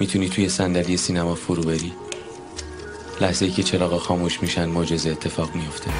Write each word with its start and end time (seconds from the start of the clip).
می‌تونی 0.00 0.28
توی 0.28 0.48
صندلی 0.48 0.96
سینما 0.96 1.34
فرو 1.34 1.62
بری؟ 1.62 1.92
لحظه 3.20 3.44
ای 3.44 3.50
که 3.50 3.62
چراغا 3.62 3.98
خاموش 3.98 4.42
میشن 4.42 4.64
معجزه 4.64 5.10
اتفاق 5.10 5.54
میفته 5.54 5.90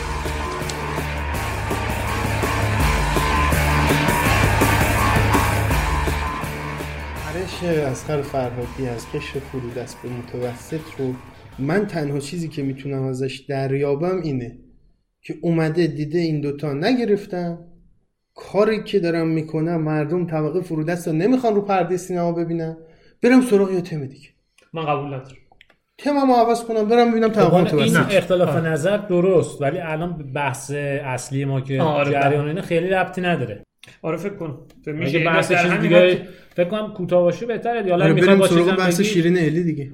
اسخر 7.94 8.22
فرهادی 8.22 8.86
از 8.86 9.06
قشر 9.14 9.40
فرودست 9.40 10.02
به 10.02 10.08
متوسط 10.08 10.80
رو 10.98 11.14
من 11.58 11.86
تنها 11.86 12.18
چیزی 12.18 12.48
که 12.48 12.62
می‌تونم 12.62 13.02
ازش 13.02 13.44
دریابم 13.48 14.20
اینه 14.22 14.58
که 15.22 15.34
اومده 15.42 15.86
دیده 15.86 16.18
این 16.18 16.40
دوتا 16.40 16.72
نگرفتم 16.72 17.58
کاری 18.34 18.82
که 18.82 19.00
دارم 19.00 19.28
می‌کنم 19.28 19.82
مردم 19.82 20.26
طبقه 20.26 20.60
فرودست 20.60 21.08
رو 21.08 21.14
نمی‌خوان 21.14 21.54
رو 21.54 21.62
پرده 21.62 21.96
سینما 21.96 22.32
ببینن. 22.32 22.76
برم 23.22 23.40
سراغ 23.40 23.70
یه 23.70 23.80
تم 23.80 24.06
دیگه. 24.06 24.28
من 24.72 24.86
قبول 24.86 25.06
ندارم. 25.06 25.36
تمام 25.98 26.30
عوض 26.30 26.64
کنم 26.64 26.88
برم 26.88 27.10
ببینم 27.10 27.28
طبقه 27.28 27.74
این 27.74 27.96
اختلاف 27.96 28.56
نظر 28.56 28.96
درست 28.96 29.62
ولی 29.62 29.78
الان 29.78 30.32
بحث 30.32 30.70
اصلی 31.04 31.44
ما 31.44 31.60
که 31.60 31.82
آره، 31.82 32.10
جریان 32.10 32.48
اینه 32.48 32.62
خیلی 32.62 32.88
ربطی 32.88 33.20
نداره. 33.20 33.62
آره 34.02 34.16
فکر 34.16 34.32
اگه 34.86 34.92
میشه 34.92 35.24
بحث 35.24 35.52
چیز 35.52 35.72
دیگه 35.72 36.22
فکر 36.56 36.68
کنم 36.68 36.92
کوتاه 36.92 37.22
باشه 37.22 37.46
بهتره. 37.46 37.90
حالا 37.90 38.04
آره 38.04 38.12
می‌خوای 38.12 38.36
بریم 38.36 38.38
با 38.38 38.46
سراغ 38.46 38.64
چیزم 38.64 38.76
بحث 38.76 39.00
شیرین 39.00 39.38
الی 39.38 39.62
دیگه. 39.62 39.90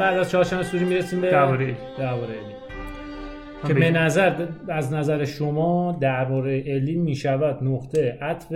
بعد 0.00 0.18
از 0.18 0.30
چهارشنبه 0.30 0.62
سوری 0.62 0.84
می‌رسیم 0.84 1.20
به 1.20 1.30
درباره. 1.30 1.76
درباره 1.98 2.34
که 3.66 3.74
به. 3.74 3.90
نظر 3.90 4.46
از 4.68 4.92
نظر 4.92 5.24
شما 5.24 5.98
درباره 6.00 6.64
الی 6.66 6.96
می‌شود 6.96 7.58
نقطه 7.64 8.18
عطف 8.22 8.52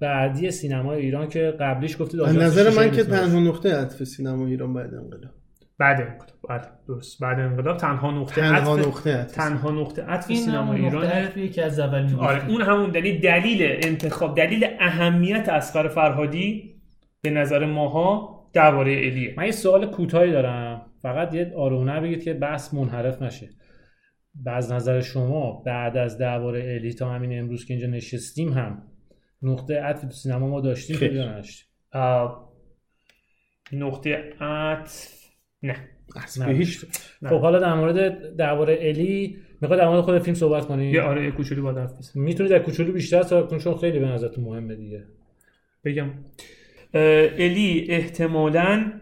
بعدی 0.00 0.50
سینمای 0.50 1.00
ایران 1.00 1.28
که 1.28 1.54
قبلیش 1.60 2.02
گفتید 2.02 2.20
از 2.20 2.36
نظر 2.36 2.70
من 2.76 2.90
که. 2.90 3.04
تنها 3.04 3.40
نقطه 3.40 3.76
عطف 3.76 4.04
سینما 4.04 4.46
ایران 4.46 4.74
بعد 4.74 4.94
انقلاب. 4.94 5.32
بعد 5.78 6.00
انقلاب. 6.00 6.38
بله 6.48 6.68
درست. 6.88 7.20
بعد 7.20 7.40
انقلاب. 7.40 7.76
تنها 7.76 8.10
نقطه 8.10 8.40
تنها 8.40 8.76
عطف 8.76 8.86
نقطه 8.86 9.16
عطف. 9.16 9.34
تنها 9.34 9.70
نقطه 9.70 10.02
عطف 10.02 10.26
سینما 10.26 10.74
ایران 10.74 11.10
یکی 11.36 11.60
از 11.60 11.78
اولین 11.78 12.14
آره 12.14 12.48
اون 12.48 12.62
همون 12.62 12.90
دلیل 12.90 13.20
دلیل 13.20 13.78
انتخاب 13.82 14.36
دلیل 14.36 14.66
اهمیت 14.80 15.48
اسقر 15.48 15.88
فرهادی 15.88 16.74
به 17.22 17.30
نظر 17.30 17.66
ماها 17.66 18.38
درباره 18.52 18.92
الیه 18.92 19.34
من 19.36 19.44
یه 19.44 19.50
سوال 19.50 19.86
کوتاهی 19.86 20.32
دارم. 20.32 20.67
فقط 21.12 21.34
یه 21.34 21.52
آرونه 21.56 22.00
بگید 22.00 22.22
که 22.22 22.34
بحث 22.34 22.74
منحرف 22.74 23.22
نشه. 23.22 23.48
و 24.44 24.50
از 24.50 24.72
نظر 24.72 25.00
شما 25.00 25.62
بعد 25.66 25.96
از 25.96 26.18
درباره 26.18 26.74
الی 26.74 26.92
تا 26.92 27.10
همین 27.10 27.38
امروز 27.38 27.64
که 27.64 27.74
اینجا 27.74 27.88
نشستیم 27.88 28.52
هم 28.52 28.82
نقطه 29.42 29.80
عطفی 29.80 30.06
تو 30.06 30.12
سینما 30.12 30.48
ما 30.48 30.60
داشتیم 30.60 30.96
نداشتیم؟ 31.22 31.66
آه، 31.92 32.52
نقطه 33.72 34.14
عطف 34.40 35.18
نه. 35.62 35.76
هیچ. 36.46 36.84
خب 37.26 37.40
حالا 37.40 37.58
در 37.58 37.74
مورد 37.74 38.36
درباره 38.36 38.78
الی 38.80 39.36
می‌خواد 39.60 39.80
در 39.80 39.88
مورد 39.88 40.00
خود 40.00 40.18
فیلم 40.18 40.34
صحبت 40.34 40.66
کنی؟ 40.66 40.90
یه 40.90 41.02
آره 41.02 41.24
یه 41.24 41.30
کوچولو 41.30 41.62
با 41.62 41.72
حرف 41.80 41.98
بزن. 41.98 42.20
می‌تونی 42.20 42.48
در 42.48 42.58
کوچولو 42.58 42.92
بیشتر 42.92 43.22
صحبت 43.22 43.50
کنی؟ 43.50 43.60
چون 43.60 43.76
خیلی 43.76 43.98
به 43.98 44.06
نظرتون 44.06 44.44
مهمه 44.44 44.74
دیگه. 44.74 45.04
بگم. 45.84 46.10
الی 46.94 47.86
احتمالا 47.88 48.92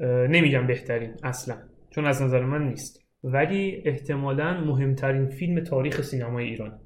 نمیگم 0.00 0.66
بهترین 0.66 1.10
اصلا. 1.22 1.56
چون 1.90 2.06
از 2.06 2.22
نظر 2.22 2.44
من 2.44 2.68
نیست. 2.68 3.02
ولی 3.24 3.82
احتمالا 3.84 4.64
مهمترین 4.64 5.28
فیلم 5.28 5.60
تاریخ 5.60 6.02
سینمای 6.02 6.44
ایران. 6.44 6.80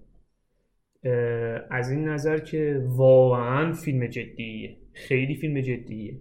از 1.70 1.90
این 1.90 2.08
نظر 2.08 2.38
که 2.38 2.82
واقعا 2.86 3.72
فیلم 3.72 4.06
جدیه. 4.06 4.76
خیلی 4.92 5.34
فیلم 5.34 5.60
جدیه. 5.60 6.18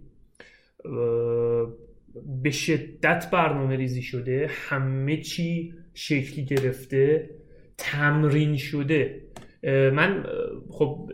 به 2.42 2.50
شدت 2.50 3.28
برنامه 3.32 3.76
ریزی 3.76 4.02
شده. 4.02 4.46
همه 4.50 5.16
چی 5.16 5.74
شکلی 5.94 6.44
گرفته. 6.44 7.30
تمرین 7.78 8.56
شده. 8.56 9.20
من 9.64 10.24
خب 10.70 11.10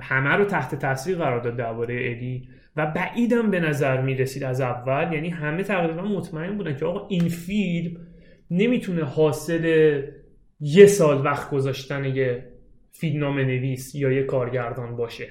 همه 0.00 0.30
رو 0.30 0.44
تحت 0.44 0.74
تاثیر 0.74 1.16
قرار 1.16 1.40
داد 1.40 1.56
درباره 1.56 1.94
الی. 1.94 2.48
و 2.76 2.86
بعیدم 2.86 3.50
به 3.50 3.60
نظر 3.60 4.00
می 4.00 4.14
رسید 4.14 4.44
از 4.44 4.60
اول 4.60 5.12
یعنی 5.12 5.28
همه 5.28 5.62
تقریبا 5.62 6.02
مطمئن 6.02 6.56
بودن 6.56 6.76
که 6.76 6.84
آقا 6.84 7.08
این 7.08 7.28
فیلم 7.28 7.96
نمی‌تونه 8.50 9.04
حاصل 9.04 10.02
یه 10.60 10.86
سال 10.86 11.24
وقت 11.24 11.50
گذاشتن 11.50 12.04
یه 12.04 12.46
فیلمنامه 12.92 13.44
نویس 13.44 13.94
یا 13.94 14.12
یه 14.12 14.22
کارگردان 14.22 14.96
باشه. 14.96 15.28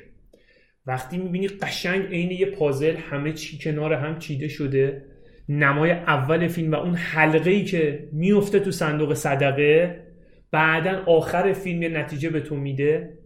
وقتی 0.85 1.17
می‌بینی 1.17 1.47
قشنگ 1.47 2.05
عین 2.05 2.31
یه 2.31 2.45
پازل 2.45 2.95
همه 2.95 3.33
چی 3.33 3.57
کنار 3.57 3.93
هم 3.93 4.19
چیده 4.19 4.47
شده 4.47 5.05
نمای 5.49 5.91
اول 5.91 6.47
فیلم 6.47 6.71
و 6.71 6.75
اون 6.75 6.95
حلقه 6.95 7.49
ای 7.49 7.63
که 7.63 8.09
میفته 8.13 8.59
تو 8.59 8.71
صندوق 8.71 9.13
صدقه 9.13 10.03
بعدا 10.51 11.03
آخر 11.05 11.53
فیلم 11.53 11.81
یه 11.81 11.89
نتیجه 11.89 12.29
به 12.29 12.39
تو 12.39 12.55
میده 12.55 13.17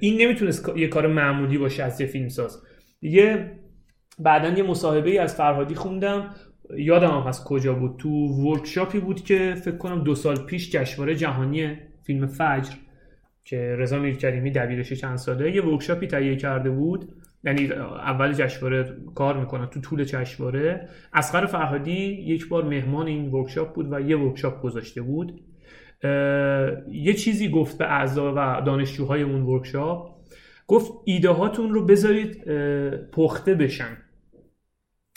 این 0.00 0.20
نمی‌تونست 0.20 0.76
یه 0.76 0.88
کار 0.88 1.06
معمولی 1.06 1.58
باشه 1.58 1.82
از 1.82 2.00
یه 2.00 2.06
فیلمساز. 2.06 2.62
یه 3.04 3.50
بعدا 4.18 4.48
یه 4.48 4.62
مصاحبه 4.62 5.10
ای 5.10 5.18
از 5.18 5.34
فرهادی 5.34 5.74
خوندم. 5.74 6.34
یادم 6.76 7.10
هم 7.10 7.20
هست 7.20 7.44
کجا 7.44 7.74
بود. 7.74 7.96
تو 7.98 8.08
ورکشاپی 8.28 9.00
بود 9.00 9.24
که 9.24 9.54
فکر 9.64 9.76
کنم 9.76 10.04
دو 10.04 10.14
سال 10.14 10.36
پیش 10.36 10.70
جشنواره 10.70 11.14
جهانی 11.14 11.76
فیلم 12.02 12.26
فجر 12.26 12.72
که 13.44 13.76
رضا 13.78 13.98
میرکریمی 13.98 14.50
دبیرش 14.50 14.92
چند 14.92 15.16
ساله 15.16 15.54
یه 15.54 15.64
ورکشاپی 15.64 16.06
تهیه 16.06 16.36
کرده 16.36 16.70
بود. 16.70 17.08
یعنی 17.44 17.72
اول 17.72 18.32
جشنواره 18.32 18.96
کار 19.14 19.36
می‌کنن 19.36 19.66
تو 19.66 19.80
طول 19.80 20.04
جشنواره. 20.04 20.88
اسقر 21.12 21.46
فرهادی 21.46 22.00
یک 22.26 22.48
بار 22.48 22.64
مهمان 22.64 23.06
این 23.06 23.30
workshop 23.30 23.74
بود 23.74 23.92
و 23.92 24.00
یه 24.00 24.16
workshop 24.18 24.62
گذاشته 24.62 25.02
بود. 25.02 25.40
یه 26.92 27.14
چیزی 27.18 27.48
گفت 27.48 27.78
به 27.78 27.84
اعضا 27.84 28.32
و 28.36 28.60
دانشجوهای 28.60 29.22
اون 29.22 29.42
workshop. 29.42 30.13
گفت 30.66 30.92
ایده 31.04 31.30
هاتون 31.30 31.74
رو 31.74 31.86
بذارید 31.86 32.44
پخته 33.10 33.54
بشن. 33.54 33.96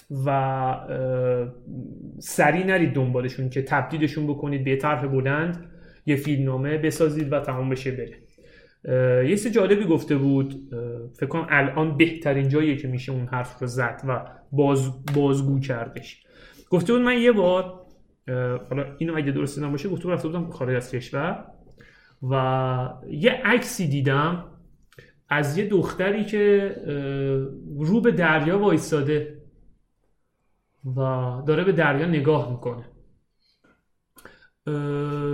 و 0.09 0.29
اه، 0.29 1.53
سریع 2.19 2.65
نرید 2.65 2.93
دنبالشون 2.93 3.49
که 3.49 3.61
تبدیلشون 3.61 4.27
بکنید 4.27 4.63
به 4.63 4.75
طرح 4.75 5.07
بلند 5.07 5.71
یه 6.05 6.15
فیلمنامه 6.15 6.77
بسازید 6.77 7.33
و 7.33 7.39
تمام 7.39 7.69
بشه 7.69 7.91
بره. 7.91 8.17
یه 9.23 9.29
چیز 9.29 9.47
جالبی 9.47 9.85
گفته 9.85 10.17
بود. 10.17 10.55
فکر 11.19 11.29
کنم 11.29 11.47
الان 11.49 11.97
بهترین 11.97 12.49
جاییه 12.49 12.75
که 12.75 12.87
میشه 12.87 13.11
اون 13.11 13.25
حرف 13.25 13.59
رو 13.59 13.67
زد 13.67 14.01
و 14.07 14.25
باز 14.51 15.05
بازگو 15.15 15.59
کردش. 15.59 16.23
گفته 16.69 16.93
بود 16.93 17.01
من 17.01 17.17
یه 17.17 17.31
بار 17.31 17.81
حالا 18.69 18.95
اینو 18.97 19.17
اگه 19.17 19.31
درست 19.31 19.59
نباشه 19.59 19.89
گفته 19.89 20.03
بود 20.03 20.13
رفته 20.13 20.27
بودم 20.27 20.49
خارج 20.49 20.75
از 20.75 20.91
کشور 20.91 21.45
و 22.29 22.33
یه 23.09 23.31
عکسی 23.31 23.87
دیدم. 23.87 24.45
از 25.29 25.57
یه 25.57 25.67
دختری 25.67 26.25
که 26.25 26.75
رو 27.77 28.01
به 28.01 28.11
دریا 28.11 28.59
وایستاده 28.59 29.37
و 30.85 31.01
داره 31.47 31.63
به 31.63 31.71
دریا 31.71 32.05
نگاه 32.05 32.51
می‌کنه. 32.51 32.85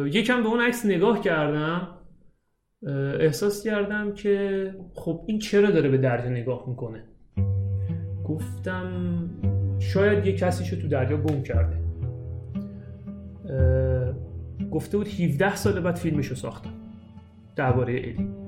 یکم 0.06 0.44
به 0.44 0.50
اون 0.50 0.62
عکس 0.62 0.86
نگاه 0.86 1.22
کردم 1.22 1.88
احساس 3.20 3.64
کردم 3.64 4.14
که 4.14 4.76
خب 4.94 5.24
این 5.28 5.40
چرا 5.40 5.72
داره 5.72 5.90
به 5.90 5.98
دریا 5.98 6.30
نگاه 6.30 6.70
می‌کنه. 6.70 7.04
گفتم 8.26 9.30
شاید 9.80 10.26
یه 10.26 10.34
کسیشو 10.36 10.82
تو 10.82 10.88
دریا 10.88 11.18
گم 11.18 11.44
کرده. 11.44 11.84
گفته 14.72 14.98
بود 14.98 15.08
17 15.08 15.56
سال 15.56 15.80
بعد 15.80 15.96
فیلمشو 15.96 16.36
ساختم. 16.36 16.74
درباره 17.56 17.94
الی 17.94 18.43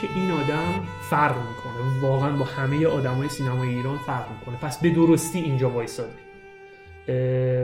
که 0.00 0.08
این 0.16 0.30
آدم 0.30 0.84
فرق 1.10 1.36
می‌کنه. 1.36 2.02
واقعا 2.02 2.36
با 2.36 2.44
همه 2.44 2.86
آدمای 2.86 3.28
سینمای 3.28 3.68
ایران 3.68 3.98
فرق 3.98 4.26
می‌کنه. 4.38 4.56
پس 4.62 4.82
به 4.82 4.90
درستی 4.90 5.38
اینجا 5.38 5.70
وایساده 5.70 6.12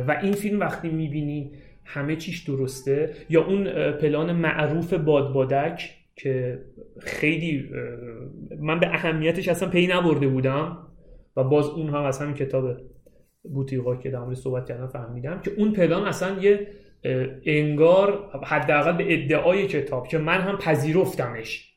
و 0.09 0.19
این 0.23 0.33
فیلم 0.33 0.61
وقتی 0.61 0.89
می‌بینی 0.89 1.53
همه 1.85 2.17
چیش 2.17 2.49
درسته. 2.49 3.15
یا 3.29 3.45
اون 3.45 3.93
پلان 3.93 4.33
معروف 4.33 4.93
بادبادک 4.93 5.97
که 6.17 6.59
خیلی 7.01 7.71
من 8.61 8.81
به 8.81 8.87
اهمیتش 8.87 9.49
اصلا 9.49 9.69
پی 9.69 9.87
نبرده 9.87 10.29
بودم. 10.29 10.87
و 11.37 11.45
باز 11.45 11.67
اون 11.67 11.89
هم 11.89 12.05
از 12.05 12.19
همین 12.19 12.35
کتاب 12.35 12.77
بوتیقا 13.43 13.97
که 13.97 14.11
در 14.11 14.35
صحبت 14.35 14.69
کردم 14.69 14.87
فهمیدم 14.87 15.41
که 15.41 15.51
اون 15.59 15.73
پلان 15.73 16.05
اصلا 16.05 16.43
یه 16.43 16.67
انگار 17.45 18.31
حداقل 18.45 18.93
به 18.93 19.15
ادعای 19.15 19.67
کتاب 19.67 20.09
که 20.09 20.19
من 20.19 20.41
هم 20.41 20.57
پذیرفتمش. 20.59 21.70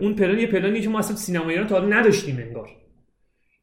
اون 0.00 0.14
پلان 0.14 0.38
یه 0.38 0.46
پلانی 0.46 0.80
که 0.80 0.88
ما 0.88 0.98
اصلا 0.98 1.16
سینما 1.16 1.48
ایران 1.48 1.66
تا 1.66 1.80
حالا 1.80 1.98
نداشتیم 1.98 2.36
انگار. 2.36 2.70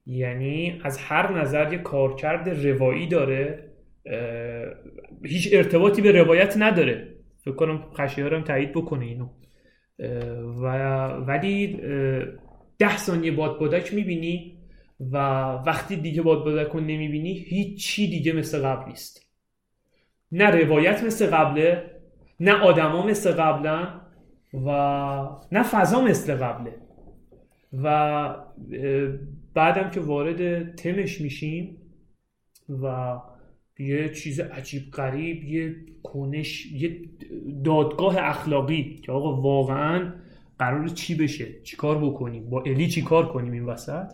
یعنی 0.05 0.81
از 0.83 0.97
هر 0.97 1.39
نظر 1.41 1.73
یه 1.73 1.79
کارکرد 1.79 2.49
روایی 2.67 3.07
داره 3.07 3.71
هیچ 5.23 5.49
ارتباطی 5.53 6.01
به 6.01 6.11
روایت 6.11 6.53
نداره. 6.57 7.15
فکر 7.45 7.55
کنم 7.55 7.83
خشیارم 7.93 8.43
تایید 8.43 8.71
بکنه 8.71 9.05
اینو. 9.05 9.29
و 10.61 10.67
ولی 11.07 11.77
ده 12.79 12.97
ثانیه 12.97 13.31
بادبادک 13.31 13.93
می‌بینی 13.93 14.57
و 14.99 15.17
وقتی 15.65 15.95
دیگه 15.95 16.21
بادبادک 16.21 16.71
رو 16.71 16.79
نمی‌بینی 16.79 17.33
هیچی 17.33 18.07
دیگه 18.07 18.33
مثل 18.33 18.61
قبل 18.61 18.89
نیست. 18.89 19.25
نه 20.31 20.49
روایت 20.49 21.03
مثل 21.03 21.25
قبله 21.25 21.83
نه 22.39 22.51
آدما 22.51 23.05
مثل 23.05 23.31
قبلن 23.31 24.01
و 24.65 24.69
نه 25.51 25.63
فضا 25.63 26.01
مثل 26.01 26.35
قبله. 26.35 26.73
و 27.83 28.35
بعدم 29.53 29.89
که 29.89 29.99
وارد 29.99 30.71
تمش 30.75 31.21
میشیم 31.21 31.77
و 32.69 33.15
یه 33.79 34.09
چیز 34.09 34.39
عجیب 34.39 34.91
غریب 34.91 35.43
یه 35.43 35.75
کنش 36.03 36.65
یه 36.65 37.01
دادگاه 37.63 38.15
اخلاقی 38.17 39.01
که 39.03 39.11
آقا 39.11 39.41
واقعا 39.41 40.13
قرار 40.59 40.87
چی 40.87 41.15
بشه 41.15 41.61
چیکار 41.63 42.05
بکنیم 42.05 42.49
با 42.49 42.61
الی 42.61 42.87
چیکار 42.87 43.27
کنیم 43.27 43.51
این 43.51 43.65
وسط؟ 43.65 44.11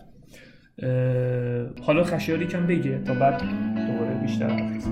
حالا 1.82 2.04
خشیاری 2.04 2.48
کم 2.48 2.68
بگه 2.68 3.04
تا 3.04 3.14
بعد 3.14 3.42
دوباره 3.88 4.22
بیشتر 4.22 4.48
حرف 4.48 4.88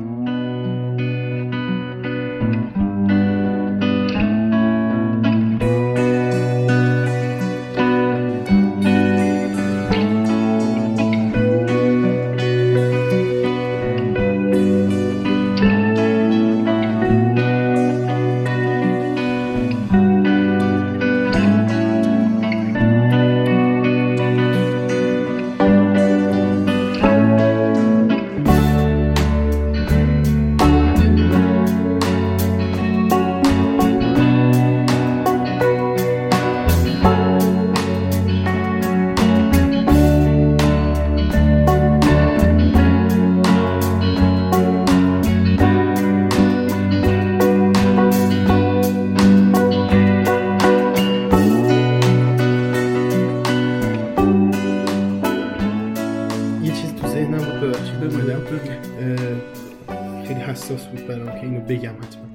که 61.32 61.44
اینو 61.44 61.60
بگم 61.62 61.96
حتما. 62.02 62.30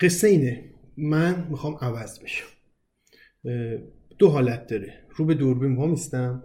قصه 0.00 0.28
اینه. 0.28 0.70
من 0.96 1.46
می‌خوام 1.50 1.76
عوض 1.80 2.20
بشم. 2.20 2.46
دو 4.18 4.28
حالت 4.28 4.66
داره. 4.66 4.94
رو 5.16 5.24
به 5.24 5.34
دوربین 5.34 5.76
ها 5.76 5.86
میستم 5.86 6.42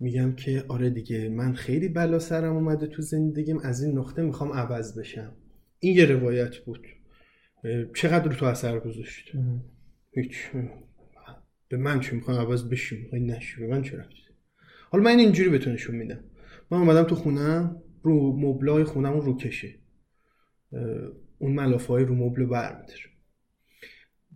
میگم 0.00 0.34
که 0.34 0.64
آره 0.68 0.90
دیگه 0.90 1.28
من 1.28 1.54
خیلی 1.54 1.88
بلا 1.88 2.18
سرم 2.18 2.54
اومده 2.56 2.86
تو 2.86 3.02
زندگیم. 3.02 3.58
از 3.58 3.82
این 3.82 3.98
نقطه 3.98 4.22
می‌خوام 4.22 4.52
عوض 4.52 4.98
بشم. 4.98 5.32
این 5.78 5.96
یه 5.96 6.04
روایت 6.04 6.56
بود. 6.56 6.86
چقدر 7.94 8.24
رو 8.24 8.32
تو 8.32 8.46
اثر 8.46 8.78
گذاشت؟ 8.78 9.32
هیچ. 10.10 10.50
به 11.68 11.76
من 11.76 12.00
چه 12.00 12.14
می‌خوام 12.14 12.36
عوض 12.36 12.68
بشیم 12.68 13.02
می‌خوای 13.02 13.20
نشی؟ 13.20 13.60
به 13.60 13.66
من 13.66 13.82
چه 13.82 13.96
رفتی؟ 13.96 14.16
حالا 14.90 15.04
من 15.04 15.10
این 15.10 15.20
اینجوری 15.20 15.50
بهتون 15.50 15.72
نشون 15.72 15.96
میدم. 15.96 16.24
من 16.70 16.78
اومدم 16.78 17.04
تو 17.04 17.14
خونم. 17.14 17.82
رو 18.02 18.36
مبلای 18.36 18.84
خونم 18.84 19.20
رو 19.20 19.36
کشه. 19.36 19.74
اون 21.38 21.52
ملافه 21.52 21.92
های 21.92 22.04
رو 22.04 22.14
مبل 22.14 22.46
برمیدارم 22.46 23.10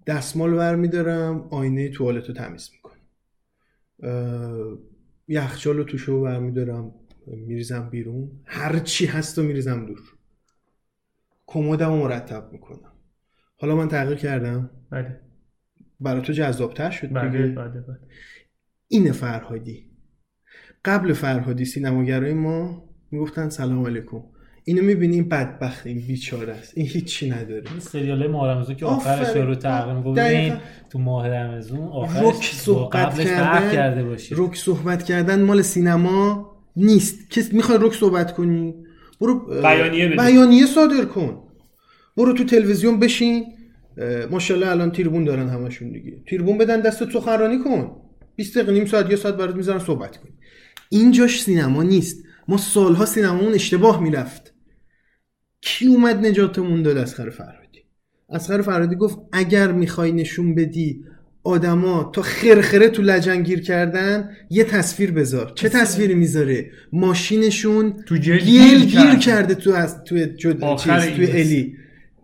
دستمال 0.06 0.54
برمیدارم 0.56 1.48
آینه 1.50 1.88
توالت 1.88 2.28
رو 2.28 2.34
تمیز 2.34 2.70
می‌کنم. 2.72 2.96
یخچال 5.28 5.76
رو 5.76 5.84
توشو 5.84 6.22
برمیدارم 6.22 6.94
میریزم 7.26 7.90
بیرون. 7.90 8.30
هر 8.44 8.78
چی 8.78 9.06
هست 9.06 9.38
رو 9.38 9.44
میریزم 9.44 9.86
دور. 9.86 10.00
کمدم 11.46 11.88
رو 11.88 11.96
مرتب 11.96 12.52
می‌کنم. 12.52 12.92
حالا 13.56 13.76
من 13.76 13.88
تغییر 13.88 14.18
کردم. 14.18 14.70
بله. 14.90 15.20
برای 16.00 16.22
تو 16.22 16.32
جذابتر 16.32 16.90
شد 16.90 17.12
بله 17.12 17.30
دیگه. 17.30 17.54
بله 17.54 17.80
بله. 17.80 17.98
اینه 18.88 19.12
فرهادی. 19.12 19.90
قبل 20.84 21.12
فرهادی 21.12 21.64
سینماگرای 21.64 22.34
ما 22.34 22.85
می‌گفتن 23.10 23.48
سلام 23.48 23.86
علیکم. 23.86 24.22
اینو 24.64 24.82
می‌بینیم 24.82 25.28
بدبخت 25.28 25.86
این 25.86 26.06
بیچاره 26.06 26.52
است. 26.52 26.72
این 26.76 26.86
هیچی 26.86 27.30
نداره. 27.30 27.62
این 27.70 27.80
سریال 27.80 28.26
ماه 28.26 28.50
رمضان 28.50 28.76
که 28.76 28.86
آفرین. 28.86 29.20
آخرش 29.20 29.36
رو 29.36 29.54
تقریبا 29.54 30.02
گفت 30.02 30.18
دقیقاً. 30.18 30.54
ببین 30.54 30.62
تو 30.90 30.98
ماه 30.98 31.28
رمضان 31.28 31.78
رک 31.78 31.90
آخرش 31.92 32.24
با 32.24 32.32
صحبت 32.42 33.20
کردن 33.20 33.72
کرده 33.72 34.04
باشی 34.04 34.34
رک 34.38 34.56
صحبت 34.56 35.02
کردن 35.02 35.42
مال 35.42 35.62
سینما 35.62 36.50
نیست. 36.76 37.30
کس 37.30 37.52
می‌خوای 37.52 37.78
رک 37.80 37.94
صحبت 37.94 38.34
کنی؟ 38.34 38.74
برو 39.20 39.60
بیانیه 39.62 40.06
بده. 40.08 40.16
بیانیه 40.16 40.66
صادر 40.66 41.04
کن. 41.04 41.42
برو 42.16 42.32
تو 42.32 42.44
تلویزیون 42.44 43.00
بشین. 43.00 43.46
ماشاءالله 44.30 44.70
الان 44.70 44.90
تیربون 44.92 45.24
دارن 45.24 45.48
همشون 45.48 45.92
دیگه. 45.92 46.12
تیربون 46.28 46.58
بدن 46.58 46.80
دست 46.80 47.10
سخنرانی 47.10 47.58
کن. 47.64 47.96
20 48.36 48.58
دقیقه 48.58 48.72
نیم 48.72 48.86
ساعت 48.86 49.10
یه 49.10 49.16
ساعت 49.16 49.34
برات 49.34 49.56
می‌ذارن 49.56 49.78
صحبت 49.78 50.16
کن 50.16 50.28
اینجاش 50.88 51.42
سینما 51.42 51.82
نیست. 51.82 52.25
ما 52.48 52.56
سالها 52.56 53.06
سینمامون 53.06 53.52
اشتباه 53.52 54.02
می‌رفت. 54.02 54.54
کی 55.60 55.86
اومد 55.86 56.26
نجاتمون 56.26 56.82
داد؟ 56.82 56.96
اسخر 56.96 57.30
فرهادی. 57.30 57.82
اسخر 58.30 58.62
فرهادی 58.62 58.96
گفت 58.96 59.18
اگر 59.32 59.72
می‌خوای 59.72 60.12
نشون 60.12 60.54
بدی 60.54 61.04
آدما 61.42 62.10
تا 62.14 62.22
خرخره 62.22 62.88
تو 62.88 63.02
لجن 63.02 63.42
گیر 63.42 63.60
کردن 63.60 64.30
یه 64.50 64.64
تصویر 64.64 65.10
بذار. 65.10 65.52
چه 65.54 65.68
تصویری 65.68 66.14
می‌ذاره؟ 66.14 66.70
ماشینشون 66.92 67.92
تو 68.06 68.16
گیر 68.16 68.38
گیر 68.38 68.84
کرد. 68.84 69.20
کرده. 69.20 69.54
تو 69.54 69.72
از 69.72 70.04
تو 70.04 70.16
جد... 70.16 70.64
آخر 70.64 71.00
چیز 71.00 71.14
توی 71.16 71.26
این 71.26 71.36
الی. 71.36 71.76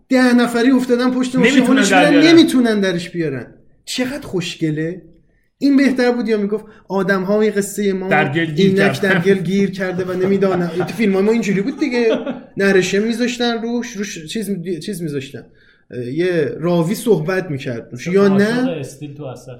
ده 0.09 0.33
نفری 0.33 0.71
افتادن 0.71 1.11
پشت 1.11 1.35
ماشین. 1.35 1.63
نمی‌تونن 2.23 2.79
درش 2.79 3.09
بیارن. 3.09 3.53
چقدر 3.85 4.27
خوشگله؟ 4.27 5.01
این 5.63 5.77
بهتر 5.77 6.11
بود 6.11 6.29
یا 6.29 6.37
می‌گفت 6.37 6.65
آدم 6.87 7.23
های 7.23 7.51
قصه 7.51 7.93
ما 7.93 8.07
در 8.09 8.31
گل 8.31 8.45
گیر 8.45 8.81
اینک. 8.81 9.01
در 9.01 9.19
گل 9.19 9.39
گیر 9.39 9.71
کرده 9.71 10.03
و 10.03 10.13
نمی‌دانم 10.13 10.67
تو 10.67 10.93
فیلم 10.99 11.21
ما 11.21 11.31
اینجوری 11.31 11.61
بود 11.61 11.79
دیگه. 11.79 12.09
نرشه 12.57 12.99
میذاشتن 12.99 13.61
روش 13.61 13.91
روش 13.91 14.25
چیز 14.25 14.49
چیز 14.85 15.01
میذاشتن. 15.01 15.45
یه 16.13 16.55
راوی 16.59 16.95
صحبت 16.95 17.51
می‌کرد. 17.51 17.87
روش. 17.91 18.07
یا 18.07 18.27
نه؟ 18.27 18.69
استیل 18.69 19.13
تو 19.13 19.23
اثر 19.23 19.57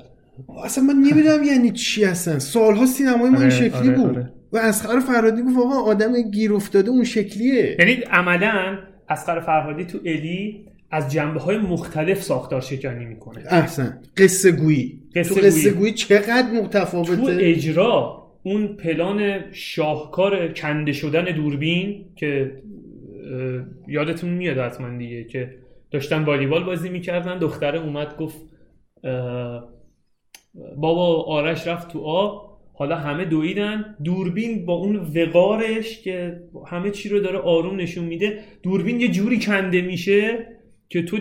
اصلا 0.66 0.84
من 0.84 0.94
نمی‌دونم 0.94 1.44
یعنی 1.44 1.72
چی 1.72 2.04
هستن 2.04 2.40
سالها 2.40 2.86
سینمای 2.86 3.30
ما 3.30 3.36
این 3.36 3.36
آره، 3.36 3.50
شکلی 3.50 3.90
آره، 3.90 3.92
بود. 3.98 4.10
آره. 4.10 4.32
و 4.54 4.58
اسخر 4.58 5.00
فرهادی 5.00 5.42
گفت 5.42 5.58
آقا 5.58 5.76
آدم 5.76 6.22
گیر 6.22 6.54
افتاده 6.54 6.90
اون 6.90 7.04
شکلیه. 7.04 7.76
یعنی 7.80 7.94
عملا 7.94 8.78
اسقر 9.10 9.40
فرهادی 9.40 9.86
تو 9.86 9.98
الی 10.06 10.66
از 10.94 11.12
جنبه 11.12 11.40
های 11.40 11.58
مختلف 11.58 12.22
ساختار 12.22 12.62
شکنی 12.62 13.06
می‌کنه. 13.06 13.44
احسن. 13.50 14.02
قصه 14.18 14.52
گویی. 14.52 15.00
قصه 15.16 15.36
تو 15.36 15.42
قصه 15.48 15.72
گویی. 15.72 15.94
چقدر 15.94 16.42
تو 16.42 16.64
متفاوته 16.64 17.38
اجرا 17.40 18.24
اون 18.44 18.68
پلان 18.68 19.40
شاهکار 19.52 20.48
کنده 20.48 20.92
شدن 20.92 21.26
دوربین 21.26 22.06
که 22.16 22.52
یادتون 23.88 24.30
میاد 24.30 24.58
حتما 24.58 24.98
دیگه 24.98 25.24
که 25.24 25.56
داشتن 25.92 26.24
والیبال 26.24 26.64
بازی 26.64 26.90
می‌کردن 26.90 27.38
دختره 27.38 27.80
اومد 27.80 28.18
گفت 28.18 28.38
بابا 30.78 31.24
آرش 31.24 31.68
رفت 31.68 31.88
تو 31.88 32.00
آب 32.00 32.54
حالا 32.74 32.96
همه 32.96 33.26
دویدن. 33.26 33.96
دوربین 34.04 34.66
با 34.66 34.74
اون 34.74 34.96
وقارش 34.96 36.02
که 36.02 36.40
همه 36.68 36.92
چی 36.92 37.10
رو 37.10 37.20
داره 37.20 37.40
آروم 37.40 37.76
نشون 37.76 38.06
میده 38.06 38.40
دوربین 38.64 39.00
یه 39.00 39.08
جوری 39.08 39.40
کنده 39.40 39.82
میشه 39.82 40.48
که 40.94 41.04
تو 41.04 41.20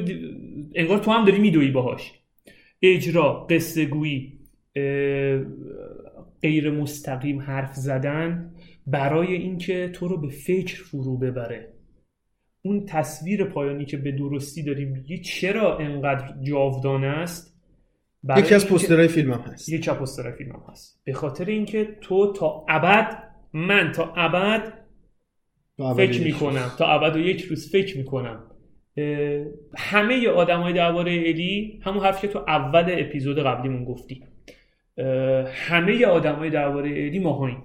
انگار 0.74 0.98
تو 0.98 1.10
هم 1.10 1.24
داری 1.24 1.38
میدوی 1.38 1.70
باهاش. 1.70 2.12
اجرا 2.82 3.46
قصه 3.50 3.84
گویی 3.84 4.38
غیر 6.42 6.70
مستقیم 6.70 7.40
حرف 7.40 7.74
زدن 7.74 8.54
برای 8.86 9.34
اینکه 9.34 9.90
تو 9.92 10.08
رو 10.08 10.20
به 10.20 10.28
فکر 10.28 10.82
فرو 10.82 11.18
ببره. 11.18 11.72
اون 12.62 12.86
تصویر 12.86 13.44
پایانی 13.44 13.84
که 13.84 13.96
به 13.96 14.12
درستی 14.12 14.62
داریم 14.62 14.88
میگی 14.88 15.18
چرا 15.18 15.78
انقدر 15.78 16.34
جاودانه 16.42 17.06
است؟ 17.06 17.60
یکی 18.38 18.54
از 18.54 18.68
پوسترهای 18.68 19.08
فیلم 19.08 19.32
هم 19.32 19.40
هست. 19.40 19.68
یکی 19.68 19.90
از 19.90 19.96
پوسترهای 19.96 20.32
فیلم 20.32 20.52
هم 20.52 20.62
هست. 20.68 21.02
به 21.04 21.12
خاطر 21.12 21.44
اینکه 21.44 21.98
تو 22.00 22.32
تا 22.32 22.64
ابد 22.68 23.22
من 23.52 23.92
تا 23.92 24.12
ابد 24.16 24.72
فکر 25.96 26.20
یک 26.20 26.22
می‌کنم. 26.22 26.72
تا 26.78 26.86
ابد 26.86 27.16
و 27.16 27.18
یک 27.18 27.42
روز 27.42 27.70
فکر 27.72 27.98
می‌کنم. 27.98 28.51
همه 29.76 30.28
آدمای 30.28 30.72
درباره 30.72 31.12
الی 31.12 31.80
همون 31.84 32.04
حرف 32.04 32.20
که 32.20 32.28
تو 32.28 32.38
اول 32.38 32.84
اپیزود 32.88 33.38
قبلیمون 33.38 33.84
گفتی. 33.84 34.24
همه 35.46 36.06
آدمای 36.06 36.50
درباره 36.50 36.90
الی 36.90 37.18
ماهاییم 37.18 37.62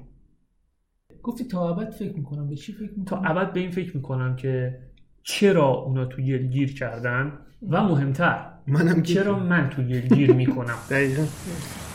گفتی 1.24 1.44
تا 1.44 1.70
ابد 1.70 1.92
فکر 1.92 2.14
می‌کنم. 2.14 2.50
به 2.50 2.56
چی 2.56 2.74
فکر 2.74 2.90
تا 3.06 3.16
می‌کنم 3.16 3.38
ابد 3.38 3.54
به 3.54 3.60
این 3.60 3.72
فکر 3.72 3.98
می‌کنم 3.98 4.36
که 4.36 4.80
چرا 5.24 5.68
اونا 5.68 6.06
تو 6.06 6.22
گل 6.22 6.48
گیر 6.48 6.74
کردن 6.74 7.40
و 7.70 7.84
مهمتر 7.84 8.46
منم 8.68 9.02
چرا 9.02 9.40
من 9.40 9.70
تو 9.70 9.82
گل 9.82 10.16
گیر 10.16 10.34
می‌کنم؟ 10.34 10.78
دقیقا. 10.90 11.24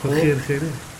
خیر 0.03 0.35
خیره. 0.35 0.92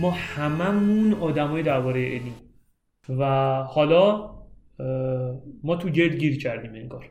ما 0.00 0.10
هممون 0.10 1.12
آدمای 1.12 1.62
درباره 1.62 2.00
الی 2.00 2.32
و 3.18 3.24
حالا 3.62 4.30
ما 5.62 5.76
تو 5.76 5.88
گل 5.88 6.08
گیر 6.08 6.38
کردیم 6.38 6.74
انگار 6.74 7.10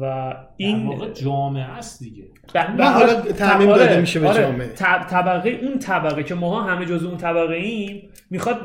و 0.00 0.34
این 0.56 0.86
واقع 0.86 1.12
جامعه 1.12 1.62
است 1.62 2.02
دیگه 2.02 2.24
ب- 2.54 2.58
نه، 2.58 2.90
حالا 2.90 3.20
آره، 3.20 3.32
تعمیم 3.32 3.68
آره، 3.68 3.78
داده 3.86 4.00
میشه 4.00 4.20
به 4.20 4.28
آره. 4.28 4.42
جامعه. 4.42 4.68
طب- 4.68 5.06
طبقه 5.06 5.50
اون 5.50 5.78
طبقه 5.78 6.22
که 6.22 6.34
ماها 6.34 6.62
همه 6.62 6.86
جز 6.86 7.04
اون 7.04 7.16
طبقه 7.16 7.54
ایم 7.54 8.08
می‌خواد 8.30 8.60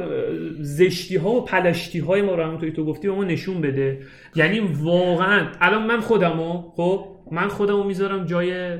زشتی 0.59 1.15
ها 1.17 1.29
و 1.29 1.45
پلشتی 1.45 1.99
های 1.99 2.21
ما 2.21 2.35
رو 2.35 2.43
همونطوری 2.43 2.71
تو 2.71 2.85
گفتی 2.85 3.07
به 3.07 3.13
ما 3.13 3.23
نشون 3.23 3.61
بده 3.61 4.01
یعنی 4.35 4.59
واقعا 4.59 5.47
الان 5.61 5.85
من 5.87 5.99
خودمو 5.99 6.61
خب 6.75 7.07
من 7.31 7.47
خودمو 7.47 7.83
می‌ذارم 7.83 8.25
جای 8.25 8.79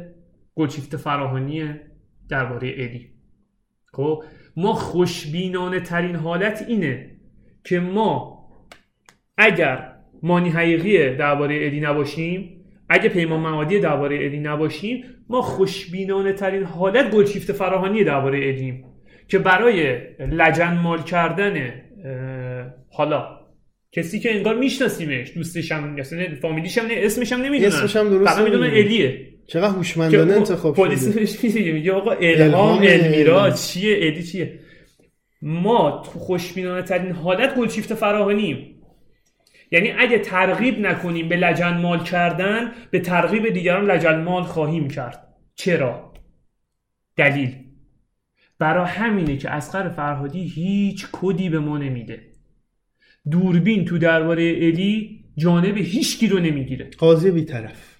گلچیفت 0.56 0.98
فراهانی 0.98 1.75
درباره 2.30 2.68
الی 2.77 3.12
خب 3.94 4.24
ما 4.58 4.74
خوشبینانه 4.74 5.79
ترین 5.79 6.15
حالت 6.15 6.65
اینه 6.67 7.12
که 7.63 7.79
ما 7.79 8.41
اگر 9.38 9.91
مانی 10.24 10.50
حقیقی 10.50 11.15
درباره 11.15 11.65
ادی 11.65 11.79
نباشیم 11.79 12.65
اگه 12.89 13.10
پیمان 13.10 13.39
معادی 13.39 13.79
درباره 13.79 14.25
ادی 14.25 14.39
نباشیم 14.39 15.03
ما 15.29 15.41
خوشبینانه 15.41 16.34
ترین 16.34 16.63
حالت 16.63 17.12
گلچیفت 17.12 17.51
فراهانی 17.51 18.03
درباره 18.03 18.50
ادیم 18.50 18.86
که 19.27 19.39
برای 19.39 19.98
لجن 20.20 20.74
مال 20.77 21.03
کردن 21.03 21.74
حالا 22.91 23.41
کسی 23.91 24.20
که 24.20 24.36
انگار 24.36 24.58
میشناسیمش 24.58 25.34
دوستش 25.36 25.72
هم 25.72 26.01
فامیلیش 26.41 26.77
هم 26.77 26.86
نه 26.86 26.93
اسمش 26.98 27.34
هم 27.34 27.41
نمی‌دونن 27.41 27.74
اسمش 27.74 27.96
هم 27.96 28.10
درست 28.10 28.34
فقط 28.34 28.43
می‌دونن. 28.43 28.70
الیه 28.70 29.27
چقدر 29.48 29.75
هوشمندانه 29.75 30.31
اون 30.31 30.41
انتخاب 30.41 30.75
پلیس 30.75 31.03
شده 31.03 31.19
بهش 31.19 31.43
میگه 31.55 31.91
آقا 31.91 32.12
الهام 32.12 32.81
المیرا. 32.81 33.51
چیه؟ 33.51 33.95
ادی 34.00 34.24
چیه؟ 34.24 34.60
ما 35.41 36.03
تو 36.05 36.19
خوشبینانه 36.19 36.81
ترین 36.81 37.12
حالت 37.12 37.55
گلچیفت 37.55 37.93
فراهانیم. 37.93 38.75
یعنی 39.71 39.91
اگه 39.91 40.19
ترغیب 40.19 40.79
نکنیم 40.79 41.29
به 41.29 41.36
لجن 41.36 41.77
مال 41.77 42.03
کردن 42.03 42.71
به 42.91 43.00
ترغیب 43.00 43.50
دیگران 43.50 43.91
لجن 43.91 44.24
مال 44.24 44.43
خواهیم 44.43 44.88
کرد. 44.88 45.27
چرا؟ 45.55 46.13
دلیل. 47.17 47.55
برا 48.60 48.86
همینه 48.86 49.38
که 49.38 49.50
اسقر 49.50 49.89
فرهادی 49.89 50.43
هیچ 50.43 51.07
کدی 51.12 51.50
به 51.50 51.60
ما 51.60 51.77
نمیده. 51.77 52.21
دوربین 53.31 53.86
تو 53.86 53.98
درباره 53.98 54.43
الی 54.43 55.24
جانب 55.38 55.77
هیچکی 55.77 56.27
رو 56.27 56.39
نمی‌گیره. 56.39 56.89
قاضی 56.98 57.31
بیطرف. 57.31 57.90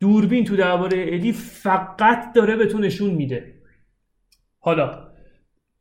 دوربین 0.00 0.44
تو 0.44 0.56
درباره 0.56 1.02
الی 1.02 1.32
فقط 1.32 2.32
داره 2.34 2.56
به 2.56 2.66
تو 2.66 2.78
نشون 2.78 3.10
میده. 3.10 3.54
حالا 4.58 5.08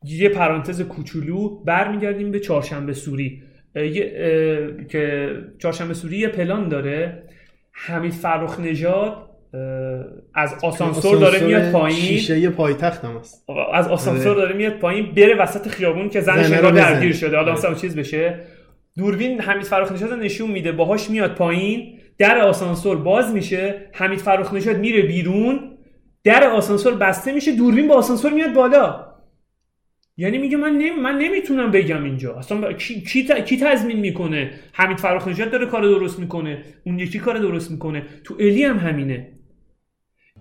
یه 0.03 0.29
پرانتز 0.29 0.81
کوچولو 0.81 1.63
برمیگردیم 1.63 2.31
به 2.31 2.39
چهارشنبه 2.39 2.93
سوری. 2.93 3.43
اه، 3.75 3.83
اه، 3.83 4.85
که 4.85 5.29
چهارشنبه 5.59 5.93
سوری 5.93 6.17
یه 6.17 6.27
پلان 6.27 6.69
داره. 6.69 7.23
حمید 7.71 8.13
فرخ 8.13 8.59
نژاد 8.59 9.29
از 10.33 10.55
آسانسور 10.63 11.17
داره 11.17 11.47
میاد 11.47 11.71
پایین. 11.71 11.99
شیشه 11.99 12.49
پایتخت 12.49 13.05
هم 13.05 13.17
هست. 13.17 13.49
از 13.73 13.87
آسانسور 13.87 14.31
آره. 14.31 14.41
داره 14.41 14.55
میاد 14.55 14.79
پایین 14.79 15.11
بره 15.15 15.35
وسط 15.35 15.67
خیابون 15.67 16.09
که 16.09 16.21
زنش 16.21 16.45
زنه 16.45 16.55
انگار. 16.55 16.71
درگیر 16.71 17.13
شده. 17.13 17.35
حالا 17.35 17.51
آره. 17.51 17.59
مثلا 17.59 17.73
چیز 17.73 17.95
بشه. 17.95 18.39
دوربین 18.97 19.41
حمید 19.41 19.63
فرخ 19.63 19.91
نشون 19.91 20.51
میده. 20.51 20.71
باهاش 20.71 21.09
میاد 21.09 21.35
پایین. 21.35 21.96
در 22.17 22.37
آسانسور 22.37 22.97
باز 22.97 23.33
میشه 23.33 23.89
حمید 23.93 24.19
فرخ 24.19 24.53
نژاد 24.53 24.79
میره 24.79 25.01
بیرون 25.01 25.77
در 26.23 26.43
آسانسور 26.43 26.93
بسته 26.95 27.31
میشه 27.31 27.55
دوربین 27.55 27.87
با 27.87 27.95
آسانسور 27.95 28.33
میاد 28.33 28.53
بالا. 28.53 29.07
یعنی 30.17 30.37
میگه 30.37 30.57
من 30.57 30.71
نمی... 30.71 30.89
من 30.89 31.17
نمی‌تونم 31.17 31.71
بگم 31.71 32.03
اینجا. 32.03 32.35
اصلا 32.35 32.61
ب- 32.61 32.77
کی 32.77 33.01
کی. 33.01 33.27
کی 33.45 33.57
تضمین 33.57 33.99
می‌کنه؟ 33.99 34.51
حمید 34.73 34.97
فرخ 34.97 35.27
نژاد 35.27 35.51
داره 35.51 35.65
کار 35.65 35.81
درست 35.81 36.19
می‌کنه. 36.19 36.63
اون 36.85 36.99
یکی 36.99 37.19
کار 37.19 37.37
درست 37.37 37.71
می‌کنه. 37.71 38.03
تو 38.23 38.35
الی 38.39 38.63
هم 38.63 38.77
همینه. 38.77 39.31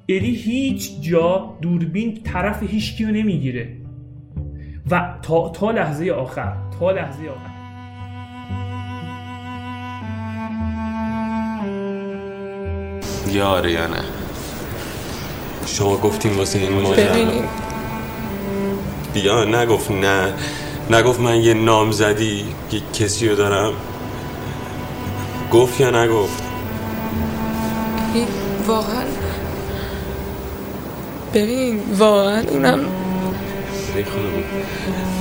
الی 0.08 0.34
هیچ 0.34 1.00
جا 1.00 1.58
دوربین 1.62 2.22
طرف 2.22 2.62
هیچ 2.62 2.96
کیو 2.96 3.08
نمی‌گیره. 3.08 3.76
و 4.90 5.18
تا, 5.22 5.48
تا 5.48 5.70
لحظه 5.70 6.10
آخر 6.10 6.52
تا 6.80 6.90
لحظه 6.90 7.28
آخر. 7.28 7.55
یا 13.36 13.48
آره 13.48 13.72
یا 13.72 13.86
نه؟ 13.86 14.02
شما 15.66 15.96
گفتین 15.96 16.36
واسه 16.36 16.58
این 16.58 16.80
ماجرا. 16.80 17.16
یا 19.14 19.44
نگفت 19.44 19.90
نه. 19.90 20.34
نگفت 20.90 21.20
من 21.20 21.36
یه 21.36 21.54
نامزدی 21.54 22.44
یه 22.72 22.80
کسی 22.94 23.28
رو 23.28 23.36
دارم. 23.36 23.72
گفت 25.52 25.80
یا 25.80 26.04
نگفت؟ 26.04 26.42
واقعا. 28.66 29.04
ببین 31.34 31.80
واقعا 31.98 32.42
اونم 32.42 32.80
خانم 33.94 34.44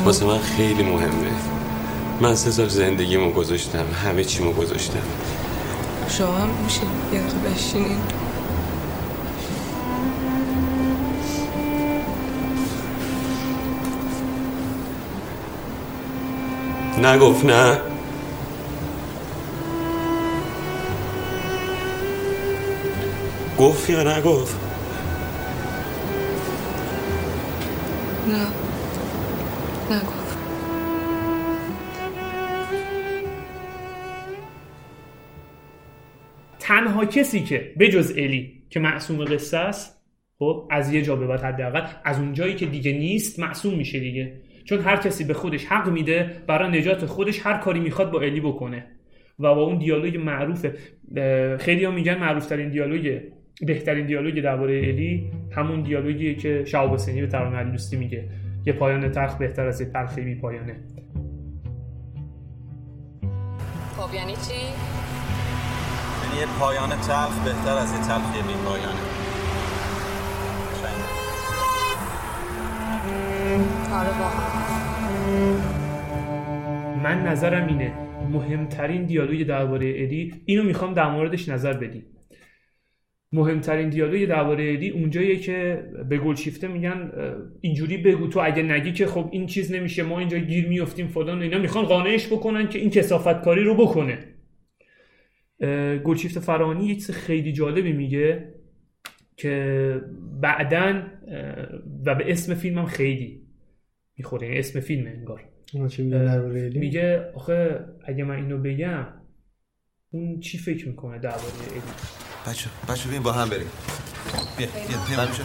واسه 0.06 0.26
من 0.26 0.40
خیلی 0.40 0.84
مهمه. 0.84 1.32
من 2.22 2.36
سه 2.36 2.52
سال 2.52 2.68
زندگیمو 2.68 3.32
گذاشتم 3.32 3.86
همه 4.06 4.24
چیمو 4.24 4.52
گذاشتم. 4.54 5.00
شما 6.10 6.38
هم 6.38 6.50
میشه 6.64 6.82
یه 7.14 7.22
بشینین 7.22 8.02
نگفت 16.98 17.46
نه. 17.46 17.82
گفت 23.60 23.90
یا 23.90 24.04
نگفت؟ 24.18 24.56
نه. 28.28 28.65
تنها 36.96 37.06
کسی 37.06 37.40
که 37.40 37.74
بجز 37.80 38.12
الی 38.18 38.64
که 38.70 38.80
معصوم 38.80 39.26
قصه 39.26 39.58
است 39.58 40.06
خب 40.40 40.68
از 40.72 40.94
یه 40.94 41.02
جا 41.02 41.16
به 41.16 41.28
بعد 41.28 41.42
حداقل 41.42 41.82
از 42.06 42.20
اون 42.20 42.34
جایی 42.34 42.56
که 42.56 42.66
دیگه 42.66 42.92
نیست 42.92 43.40
معصوم 43.40 43.78
میشه 43.78 44.00
دیگه. 44.00 44.34
چون 44.66 44.80
هر 44.80 44.96
کسی 44.96 45.24
به 45.24 45.34
خودش 45.34 45.66
حق 45.66 45.90
میده 45.90 46.42
برای 46.48 46.80
نجات 46.80 47.06
خودش 47.06 47.46
هر 47.46 47.58
کاری 47.58 47.80
می‌خواد 47.80 48.12
با 48.12 48.22
الی 48.22 48.40
بکنه. 48.40 48.86
و 49.40 49.56
با 49.56 49.64
اون 49.64 49.78
دیالوگ 49.78 50.18
معروف 50.18 50.66
خیلی 51.60 51.86
ها 51.86 51.92
میگن 51.92 52.18
معروف 52.18 52.46
ترین 52.46 52.70
دیالوگ 52.70 53.22
بهترین 53.62 54.06
دیالوگ 54.06 54.42
درباره 54.42 54.78
الی 54.78 55.32
همون 55.52 55.82
دیالوگیه 55.82 56.36
که 56.36 56.64
شعب 56.66 56.94
حسینی 56.94 57.22
به 57.22 57.28
ترانه 57.28 57.58
علی 57.58 57.72
دوستی 57.72 57.98
میگه. 57.98 58.30
یه 58.66 58.74
پایان 58.74 59.12
تلخ 59.12 59.38
بهتر 59.38 59.68
از 59.68 59.82
یه 59.82 59.88
تلخ 59.88 60.20
بی 60.20 60.36
پایانه 60.36 60.76
خب 63.98 64.14
یعنی 64.16 64.34
چی؟ 64.34 64.85
یه 66.40 66.46
پایان 66.60 66.90
تلخ 66.90 67.44
بهتر 67.46 67.78
از 67.78 67.94
یه 67.94 68.00
تلخی 68.00 68.42
بی 68.48 68.54
پایانه. 68.66 69.00
آره 73.94 74.10
من 77.04 77.28
نظرم 77.28 77.68
اینه. 77.68 77.94
مهمترین 78.32 79.06
دیالوگ 79.06 79.48
درباره 79.48 79.94
ادی 79.96 80.34
اینو 80.46 80.64
می‌خوام 80.64 80.94
در 80.94 81.12
موردش 81.12 81.50
نظر 81.50 81.74
بدی 81.74 82.04
مهمترین 83.32 83.90
دیالوگ 83.90 84.26
درباره 84.26 84.74
ادی 84.74 84.90
اونجاییه 84.90 85.36
که 85.36 85.84
به 86.10 86.18
گلشیفته 86.18 86.68
میگن 86.68 87.12
اینجوری 87.62 87.98
بگو 87.98 88.28
تو 88.28 88.40
اگه 88.44 88.64
نگی 88.64 88.94
که 88.94 89.06
خب 89.06 89.30
این 89.32 89.46
چیز 89.48 89.72
نمیشه 89.72 90.04
ما 90.04 90.20
اینجا 90.20 90.38
گیر 90.38 90.68
میفتیم 90.68 91.08
فلان 91.08 91.40
و 91.40 91.42
اینا. 91.42 91.58
می‌خوان 91.58 91.86
قانعش 91.86 92.28
بکنن 92.28 92.70
که 92.70 92.80
این 92.80 92.90
کسافت 92.90 93.42
کاری 93.42 93.64
رو 93.64 93.76
بکنه. 93.76 94.35
گلشیفت 96.04 96.40
فرانی 96.40 96.86
یه 96.86 96.96
چیز 96.96 97.12
خیلی 97.12 97.54
جالبی 97.54 97.94
میگه 97.94 98.54
که 99.38 100.02
بعدا 100.42 101.04
و 102.06 102.16
به 102.16 102.32
اسم 102.32 102.56
فیلمم 102.56 102.86
خیلی 102.86 103.42
می‌خوره 104.18 104.48
یعنی 104.48 104.60
اسم 104.60 104.80
فیلم 104.80 105.08
انگار. 105.08 105.44
میگه؟ 105.74 106.18
درباره 106.18 106.62
الی 106.66 106.80
میگه 106.80 107.32
آخه 107.36 107.80
اگه 108.06 108.24
من 108.24 108.36
اینو 108.36 108.58
بگم 108.58 109.08
اون 110.12 110.40
چی 110.40 110.58
فکر 110.58 110.88
می‌کنه 110.88 111.20
درباره 111.20 111.44
الی 111.72 111.82
بچه 112.48 112.70
بچه 112.90 113.10
بیم 113.10 113.24
با 113.24 113.32
هم 113.32 113.50
بریم. 113.50 113.68
بیا 114.58 114.68
بیا 114.68 114.98
بیا 115.10 115.26
بچه 115.26 115.44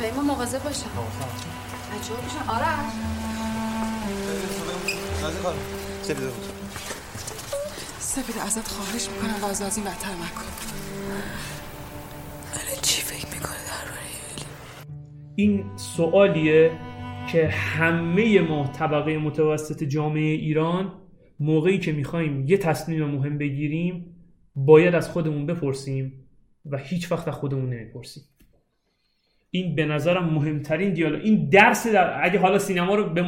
پیما. 0.00 0.22
مواظب 0.22 0.64
باشم 0.64 0.90
بچه 0.90 2.14
ها 2.14 2.20
باشن 2.22 2.48
آرش 2.48 2.92
سپید 8.16 8.42
ازت 8.46 8.68
خواهش 8.68 9.08
می‌کنم 9.08 9.42
و 9.42 9.46
از 9.46 9.78
این 9.78 9.86
بدتر 9.86 10.08
نکن 10.08 10.46
الان 12.52 12.82
چی 12.82 13.02
فکر 13.02 13.34
می‌کنه 13.34 13.56
این 15.36 15.64
سوالیه 15.76 16.70
که 17.32 17.48
همه 17.48 18.40
ما 18.40 18.66
طبقه 18.66 19.18
متوسط 19.18 19.84
جامعه 19.84 20.22
ایران 20.22 20.92
موقعی 21.40 21.78
که 21.78 21.92
می‌خوایم 21.92 22.44
یه 22.48 22.58
تصمیم 22.58 23.04
مهم 23.04 23.38
بگیریم 23.38 24.16
باید 24.54 24.94
از 24.94 25.08
خودمون 25.08 25.46
بپرسیم 25.46 26.12
و 26.66 26.76
هیچ 26.76 27.12
وقت 27.12 27.28
از 27.28 27.34
خودمون 27.34 27.70
نمی‌پرسیم. 27.70 28.22
این 29.50 29.74
به 29.74 29.84
نظرم 29.84 30.24
مهمترین 30.24 30.92
دیالوگ. 30.92 31.20
این 31.24 31.48
درس 31.48 31.86
در... 31.86 32.24
اگه 32.24 32.38
حالا 32.38 32.58
سینما 32.58 32.94
رو 32.94 33.10
به 33.10 33.24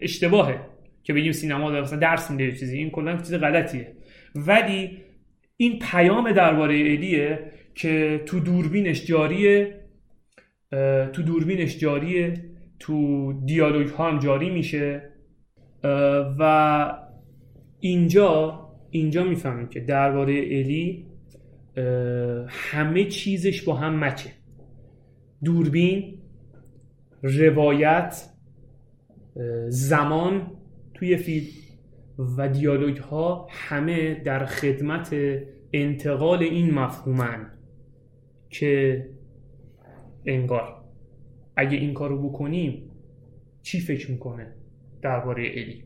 اشتباهه 0.00 0.60
که 1.02 1.12
بگیم 1.12 1.32
سینما 1.32 1.70
درس 1.80 2.30
میده 2.30 2.56
چیزی 2.56 2.78
این 2.78 2.90
کلا 2.90 3.16
چیز 3.16 3.34
غلطیه. 3.34 3.96
ولی 4.34 4.98
این 5.56 5.78
پیام 5.78 6.32
درباره 6.32 6.74
الیه 6.74 7.52
که 7.74 8.22
تو 8.26 8.40
دوربینش 8.40 9.06
جاریه 9.06 9.80
تو 11.12 11.22
دوربینش 11.22 11.78
جاریه 11.78 12.34
تو 12.78 13.32
دیالوگ 13.46 13.88
ها 13.88 14.10
هم 14.10 14.18
جاری 14.18 14.50
میشه. 14.50 15.02
و 16.38 16.94
اینجا 17.80 18.60
اینجا 18.90 19.24
می‌فهمیم 19.24 19.68
که 19.68 19.80
درباره 19.80 20.32
الی 20.34 21.06
همه 22.48 23.04
چیزش 23.04 23.62
با 23.62 23.74
هم 23.74 23.98
مچه. 24.04 24.30
دوربین 25.44 26.18
روایت 27.22 28.30
زمان 29.68 30.52
توی 30.94 31.16
فیلم. 31.16 31.46
و 32.36 32.48
دیالوگ 32.48 32.96
ها 32.96 33.48
همه 33.50 34.14
در 34.14 34.46
خدمت 34.46 35.16
انتقال 35.72 36.42
این 36.42 36.74
مفهومن 36.74 37.50
که 38.50 39.06
انگار 40.26 40.84
اگه 41.56 41.76
این 41.76 41.94
کارو 41.94 42.28
بکنیم 42.28 42.90
چی 43.62 43.80
فکر 43.80 44.10
می‌کنه 44.10 44.54
درباره 45.02 45.42
الی؟ 45.42 45.84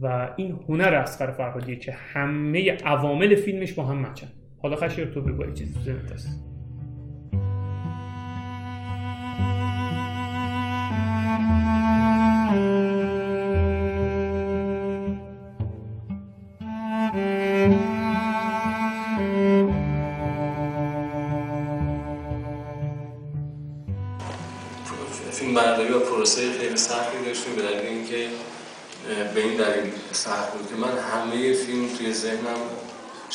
و 0.00 0.34
این 0.36 0.58
هنر 0.68 0.94
اسقر 0.94 1.30
فرهادیه 1.30 1.76
که 1.76 1.92
همه 1.92 2.70
عوامل 2.70 3.34
فیلمش 3.34 3.72
با 3.72 3.84
هم 3.84 3.98
مچن. 3.98 4.28
حالا 4.58 4.76
خشیر 4.76 5.04
تو 5.04 5.20
بگو 5.20 5.52
چیزی 5.52 5.74
تو 5.74 6.14
هست. 6.14 6.51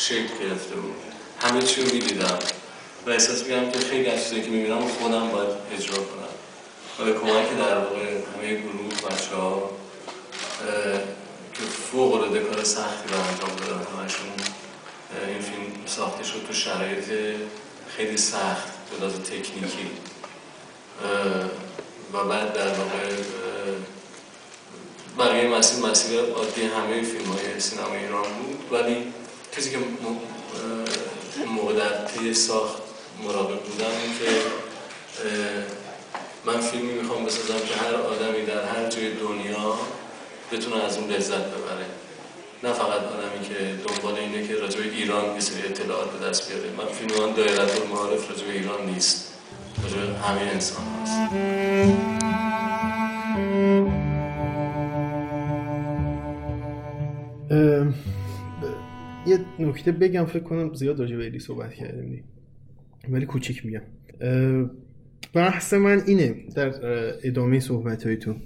شکل 0.09 0.27
گرفته 0.41 0.75
بود. 0.75 0.95
همه 1.39 1.61
چی 1.61 1.81
رو 1.81 1.93
می‌دیدم. 1.93 2.39
و 3.05 3.09
احساس 3.09 3.43
می‌کنم 3.43 3.71
که 3.71 3.79
خیلی 3.79 4.09
از 4.09 4.23
چیزایی 4.23 4.41
که 4.41 4.49
می‌بینم 4.49 4.87
خودم 4.87 5.29
باید 5.29 5.49
اجرا 5.77 5.97
کنم. 5.97 6.33
و 6.99 7.03
به 7.05 7.13
کمک 7.13 7.57
در 7.57 7.77
واقع 7.77 8.05
همه 8.05 8.53
گروه 8.53 9.11
بچه 9.11 9.35
ها 9.35 9.69
که 11.53 11.61
فوق 11.91 12.13
العاده 12.13 12.39
کار 12.39 12.63
سختی 12.63 13.09
رو 13.09 13.15
انجام 13.19 13.55
دادن 13.55 13.85
همشون 14.01 14.29
این 15.27 15.41
فیلم 15.41 15.85
ساخته 15.85 16.23
شد 16.23 16.45
تو 16.47 16.53
شرایط 16.53 17.35
خیلی 17.97 18.17
سخت 18.17 18.67
به 18.91 19.05
لحاظ 19.05 19.13
تکنیکی. 19.19 19.89
و 22.13 22.23
بعد 22.23 22.53
در 22.53 22.67
واقع 22.67 23.13
بقیه 25.19 25.49
مسیر 25.57 25.85
مسیر 25.85 26.19
عادی 26.19 26.61
همه 26.61 27.01
فیلم 27.01 27.25
های 27.25 27.59
سینما 27.59 27.95
ایران 27.95 28.23
بود 28.23 28.79
ولی 28.79 29.13
کسی 29.57 29.69
که 29.69 29.77
موقع 31.55 31.73
در 31.73 32.05
طی 32.05 32.33
ساخت 32.33 32.81
مراقب 33.23 33.59
بودم 33.59 33.85
این 34.03 34.13
که 34.19 34.25
من 36.45 36.61
فیلمی 36.61 36.93
می‌خوام 36.93 37.25
بسازم 37.25 37.59
که 37.65 37.75
هر 37.75 37.95
آدمی 37.95 38.45
در 38.45 38.65
هر 38.65 38.89
جای 38.89 39.13
دنیا 39.13 39.75
بتونه 40.51 40.83
از 40.83 40.97
اون 40.97 41.09
لذت 41.09 41.45
ببره. 41.45 41.85
نه 42.63 42.73
فقط 42.73 43.01
آدمی 43.01 43.47
که 43.49 43.55
دنبال 43.87 44.15
اینه 44.15 44.47
که 44.47 44.55
راجع 44.55 44.79
ایران 44.79 45.33
یه 45.33 45.39
سری 45.39 45.61
اطلاعات 45.63 46.11
به 46.11 46.27
دست 46.29 46.51
بیاره. 46.51 46.69
من 46.77 46.85
فیلم 46.85 47.27
من 47.27 47.33
دایره 47.33 47.81
المعارف 47.81 48.29
راجع 48.29 48.47
ایران 48.47 48.85
نیست. 48.85 49.33
راجع 49.83 49.97
همه 49.97 50.41
انسان 50.41 50.83
هست. 51.01 51.17
یه 59.27 59.39
نکته 59.59 59.91
بگم 59.91 60.25
فکر 60.25 60.43
کنم 60.43 60.73
زیاد 60.73 60.99
راجع 60.99 61.15
به 61.15 61.25
الی 61.25 61.39
صحبت 61.39 61.73
کردیم. 61.73 62.23
ولی 63.09 63.25
کوچیک 63.25 63.65
میگم. 63.65 63.81
بحث 65.33 65.73
من 65.73 66.01
اینه 66.07 66.35
در 66.55 66.73
ادامه 67.27 67.59
صحبت 67.59 68.05
هایتون 68.05 68.41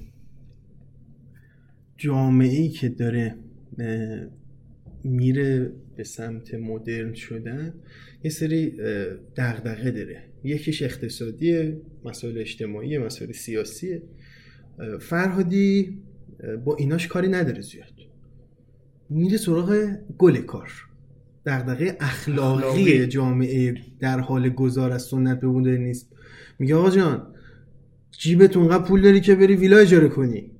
جامعه 1.98 2.60
ای 2.60 2.70
که 2.70 2.89
داره 2.89 3.36
میره 5.04 5.74
به 5.98 6.04
سمت 6.04 6.54
مدرن 6.54 7.13
شدن 7.13 7.74
یه 8.24 8.32
سری 8.32 8.72
دغدغه 9.36 9.91
داره. 9.91 10.24
یکیش 10.44 10.84
اقتصادیه 10.84 11.82
مسائل 12.06 12.38
اجتماعی 12.38 12.98
مسائل 12.98 13.32
سیاسیه. 13.32 14.02
فرهادی 15.00 15.98
با 16.65 16.76
ایناش 16.76 17.08
کاری 17.08 17.28
نداره 17.28 17.62
زیاد. 17.62 17.90
میره 19.12 19.38
سراغ 19.38 19.88
گل 20.17 20.38
کار. 20.38 20.71
دغدغه 21.45 21.97
اخلاقی, 22.00 22.63
اخلاقی. 22.63 23.08
جامعه 23.08 23.76
در 24.00 24.19
حال 24.19 24.50
گذار 24.50 24.91
از 24.91 25.04
سنت 25.04 25.39
به 25.39 25.47
نیست. 25.47 26.08
میگه 26.60 26.76
آقا 26.76 26.89
جان 26.89 27.28
جیبت 28.12 28.58
اونقدر 28.58 28.84
پول 28.84 29.02
داری 29.02 29.21
که 29.21 29.36
بری 29.36 29.56
ویلا 29.56 29.78
اجاره 29.78 30.08
کنی. 30.08 30.52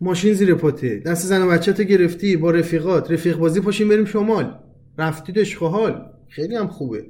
ماشین 0.00 0.32
زیر 0.32 0.54
پاته. 0.54 0.98
دست 0.98 1.26
زن 1.26 1.42
و 1.42 1.50
بچت 1.50 1.80
گرفتی. 1.80 2.36
با 2.36 2.50
رفیقات. 2.50 3.10
رفیق 3.10 3.36
بازی 3.36 3.60
پاشین 3.60 3.88
بریم 3.88 4.04
شمال. 4.04 4.58
رفتید 4.98 5.38
اشغال 5.38 6.10
خیلی 6.28 6.56
هم 6.56 6.68
خوبه. 6.68 7.06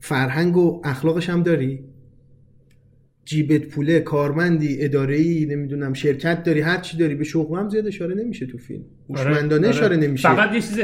فرهنگ 0.00 0.56
و 0.56 0.80
اخلاقش 0.84 1.30
هم 1.30 1.42
داری. 1.42 1.84
جیبت 3.26 3.66
پوله 3.66 4.00
کارمندی 4.00 4.84
اداره 4.84 5.16
ای 5.16 5.46
نمی‌دونم 5.50 5.92
شرکت 5.94 6.42
داری 6.44 6.60
هر 6.60 6.80
چی 6.80 6.96
داری 6.96 7.14
به 7.14 7.24
شغل 7.24 7.58
هم 7.58 7.68
زیاد 7.68 7.86
اشاره 7.86 8.14
نمیشه 8.14 8.46
تو 8.46 8.58
فیلم. 8.58 8.84
هوشمندانه 9.10 9.66
آره. 9.66 9.76
اشاره 9.76 9.96
نمیشه. 9.96 10.28
فقط 10.28 10.54
یه 10.54 10.60
چیز 10.60 10.80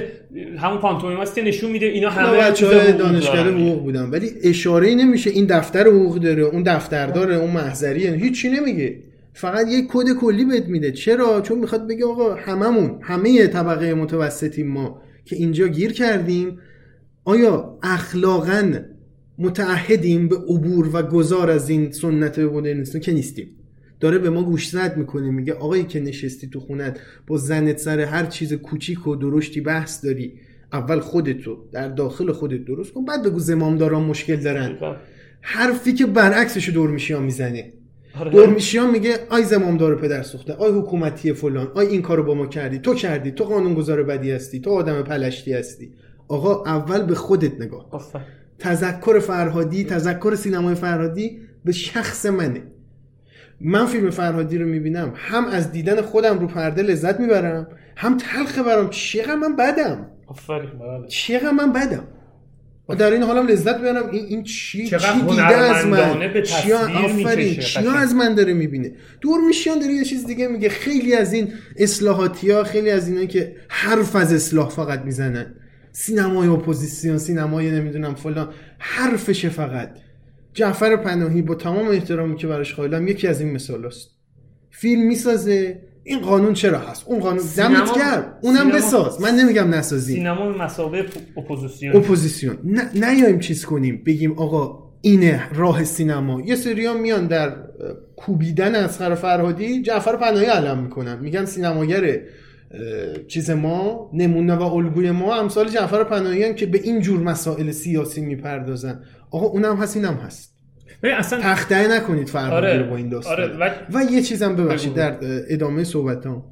همون 0.59 0.79
پانتومیم 0.79 1.19
هست 1.19 1.35
که 1.35 1.43
نشون 1.43 1.71
میده 1.71 1.87
اینا 1.87 2.11
همه 2.11 2.29
همه 2.29 2.39
بچه 2.39 2.55
چیز 2.55 2.69
های 2.69 2.79
حقوق 2.79 2.97
دانشگاه 2.97 3.37
دارن. 3.37 3.55
حقوق 3.55 3.83
بودن 3.83 4.11
ولی 4.11 4.31
اشاره 4.43 4.89
ای 4.89 4.95
نمیشه 4.95 5.31
این 5.31 5.47
دفتر 5.47 5.87
حقوق 5.87 6.19
داره 6.19 6.43
اون 6.43 6.63
دفتر 6.63 7.07
داره 7.07 7.35
اون 7.35 7.51
محضریه. 7.51 8.13
هیچی 8.13 8.51
نمیگه. 8.51 8.99
فقط 9.33 9.69
یه 9.69 9.87
کد 9.89 10.13
کلی 10.21 10.45
بهت 10.45 10.67
میده. 10.67 10.93
چرا؟ 10.93 11.41
چون 11.41 11.59
می‌خواد 11.59 11.89
بگه 11.89 12.05
آقا 12.07 12.35
هممون 12.35 12.99
همه 13.03 13.47
طبقه 13.47 13.95
متوسطی 13.95 14.63
ما 14.63 15.03
که 15.25 15.37
اینجا 15.37 15.67
گیر 15.67 15.93
کردیم. 15.93 16.59
آیا 17.25 17.79
اخلاقا 17.83 18.73
متعهدیم 19.39 20.29
به 20.29 20.37
عبور 20.37 20.91
و 20.93 21.03
گذار 21.03 21.51
از 21.51 21.71
این 21.71 21.93
سنت 21.93 22.39
مدرنیسم 22.39 22.99
که 22.99 23.13
نیستیم. 23.13 23.49
داره 24.01 24.19
به 24.19 24.31
ما 24.31 24.43
گوشزد 24.43 24.97
می‌کنه 24.97 25.31
میگه 25.31 25.53
آقایی 25.53 25.85
که 25.85 26.01
نشستی 26.01 26.47
تو 26.47 26.61
خونت 26.61 27.01
با 27.27 27.37
زنت 27.37 27.79
سر 27.79 28.01
هر 28.01 28.27
چیز 28.27 28.53
کوچیک 28.53 29.07
و 29.07 29.17
درشتی 29.17 29.61
بحث 29.61 30.05
داری. 30.05 30.33
اول 30.73 31.01
خودتو 31.01 31.57
در 31.73 31.89
داخل 31.89 32.33
خودت 32.33 32.65
درست 32.65 32.93
کن 32.93 33.05
بعد 33.05 33.23
بگو 33.23 33.39
زمامداران 33.39 34.03
مشکل 34.03 34.37
دارن. 34.37 34.97
حرفی 35.41 35.93
که 35.93 36.07
برعکسش 36.07 36.69
دور 36.69 36.91
میشیان 36.91 37.23
می‌زنه. 37.23 37.73
آره. 38.21 38.31
دور 38.31 38.49
میشیان 38.49 38.91
میگه 38.91 39.17
آی 39.31 39.45
زمامدار 39.45 39.97
پدر 39.97 40.23
سوخته 40.23 40.53
آی 40.53 40.71
حکومتی 40.71 41.33
فلان 41.33 41.67
آی 41.75 41.87
این 41.87 42.03
کارو 42.03 42.23
با 42.23 42.35
ما 42.35 42.47
کردی 42.47 42.79
تو 42.79 42.95
کردی 42.95 43.31
تو 43.31 43.45
قانونگذار 43.45 44.03
بدی 44.03 44.31
هستی 44.31 44.61
تو 44.61 44.71
آدم 44.71 45.03
پلشتی 45.03 45.53
هستی. 45.53 45.93
آقا 46.29 46.65
اول 46.65 47.03
به 47.03 47.15
خودت 47.15 47.61
نگاه 47.61 47.91
کن. 47.91 48.01
تذکر 48.63 49.19
فرهادی 49.19 49.85
تذکر 49.85 50.35
سینمای 50.35 50.75
فرهادی 50.75 51.39
به 51.65 51.73
شخص 51.73 52.27
منه. 52.27 52.63
من 53.61 53.87
فیلم 53.87 54.11
فرهادی 54.11 54.59
رو 54.59 54.67
می‌بینم 54.67 55.13
هم 55.15 55.47
از 55.47 55.73
دیدن 55.73 56.01
خودم 56.01 56.39
رو 56.39 56.47
پرده 56.47 56.83
لذت 56.83 57.21
می‌برم 57.21 57.67
هم 57.97 58.17
تلخه 58.17 58.63
برام. 58.63 58.91
چقدر 58.91 59.35
من 59.35 59.57
بدم؟ 59.57 60.07
آفرین 60.27 60.71
چقدر 61.09 61.51
من 61.51 61.73
بدم؟ 61.73 62.05
و 62.89 62.95
در 62.95 63.11
این 63.11 63.23
حالم 63.23 63.47
لذت 63.47 63.77
می‌برم. 63.77 64.11
این 64.11 64.25
این 64.25 64.43
چی 64.43 64.87
چی 64.87 64.97
دیده 65.29 65.43
از 65.43 65.87
من؟ 65.87 66.43
چیا 66.43 66.79
آفرین. 66.79 67.59
چیا. 67.59 67.93
از 67.93 68.15
من 68.15 68.35
داره 68.35 68.53
می‌بینه؟ 68.53 68.93
دور 69.21 69.41
میشیان 69.41 69.79
داره 69.79 69.93
یه 69.93 70.05
چیز 70.05 70.27
دیگه 70.27 70.49
میگه. 70.49 70.69
خیلی 70.69 71.15
از 71.15 71.33
این 71.33 71.53
اصلاحاتی 71.77 72.51
ها 72.51 72.65
خیلی 72.65 72.91
از 72.91 73.09
اینا 73.09 73.25
که 73.25 73.57
حرف 73.69 74.17
از 74.17 74.33
اصلاح 74.33 74.69
فقط 74.69 75.01
می‌زنن. 75.01 75.55
سینمای 75.93 76.49
اپوزیسیون 76.49 77.19
سینمای 77.19 77.71
نمی‌دونم 77.71 78.15
فلان 78.15 78.49
حرفشه 78.79 79.49
فقط. 79.49 79.91
جعفر 80.55 80.97
پناهی 80.97 81.43
با 81.43 81.55
تمام 81.55 81.89
احترامی 81.89 82.37
که 82.37 82.47
براش 82.47 82.75
قائلم 82.75 83.09
یکی 83.09 83.29
از 83.29 83.41
این 83.41 83.53
مثال 83.53 83.87
است. 83.87 84.11
فیلم 84.71 85.07
می‌سازه 85.07 85.83
این 86.05 86.19
قانون 86.21 86.53
چرا 86.53 86.79
هست؟ 86.79 87.03
اون 87.07 87.21
قانون 87.21 87.39
سینما- 87.39 87.79
دمت 87.79 87.95
گرم. 87.99 88.39
اونم 88.43 88.59
سینما- 88.59 88.77
بساز. 88.77 89.21
من 89.21 89.35
نمیگم 89.35 89.75
نسازی. 89.75 90.15
سینما 90.15 90.53
مسابقه 90.53 91.05
اپوزیسیون. 91.37 91.97
اپوزیسیون. 91.97 92.59
نه 92.65 93.13
نیایم 93.15 93.39
چیز 93.39 93.65
کنیم. 93.65 94.03
بگیم 94.07 94.33
آقا 94.33 94.93
اینه 95.01 95.49
راه 95.55 95.85
سینما. 95.85 96.41
یه 96.41 96.57
سری 96.57 96.93
میان 96.95 97.27
در 97.27 97.57
کوبیدن 98.17 98.75
از 98.75 98.99
فرهادی 98.99 99.83
جعفر 99.83 100.17
پناهی 100.17 100.47
علم 100.47 100.79
می‌کنن. 100.79 101.19
میگن 101.19 101.45
سینماگر 101.45 102.05
اه، 102.05 102.17
چیز 103.29 103.51
ما 103.51 104.11
نمونه 104.15 104.55
و 104.55 104.63
الگوی 104.63 105.11
ما 105.11 105.35
امثال 105.35 105.69
جعفر 105.69 106.05
پناهی 106.05 106.55
که 106.55 106.67
به 106.67 106.79
این 106.83 107.01
جور 107.01 107.21
مسائل 107.21 107.71
سیاسی 107.71 108.21
می‌پردازن 108.21 109.01
آقا 109.31 109.47
اونم 109.47 109.77
هست 109.77 109.97
اینم 109.97 110.15
هست 110.15 110.53
اصلا 111.03 111.41
تخته 111.41 111.97
نکنید 111.97 112.29
فرهادی 112.29 112.67
آره، 112.67 112.83
با 112.83 112.97
این 112.97 113.09
داستان 113.09 113.33
آره، 113.33 113.57
و- 113.61 113.71
و 113.99 114.13
یه 114.13 114.23
چیزم 114.23 114.57
ببخشید. 114.57 114.95
در 114.95 115.17
ادامه 115.49 115.85
صحبتام 115.85 116.45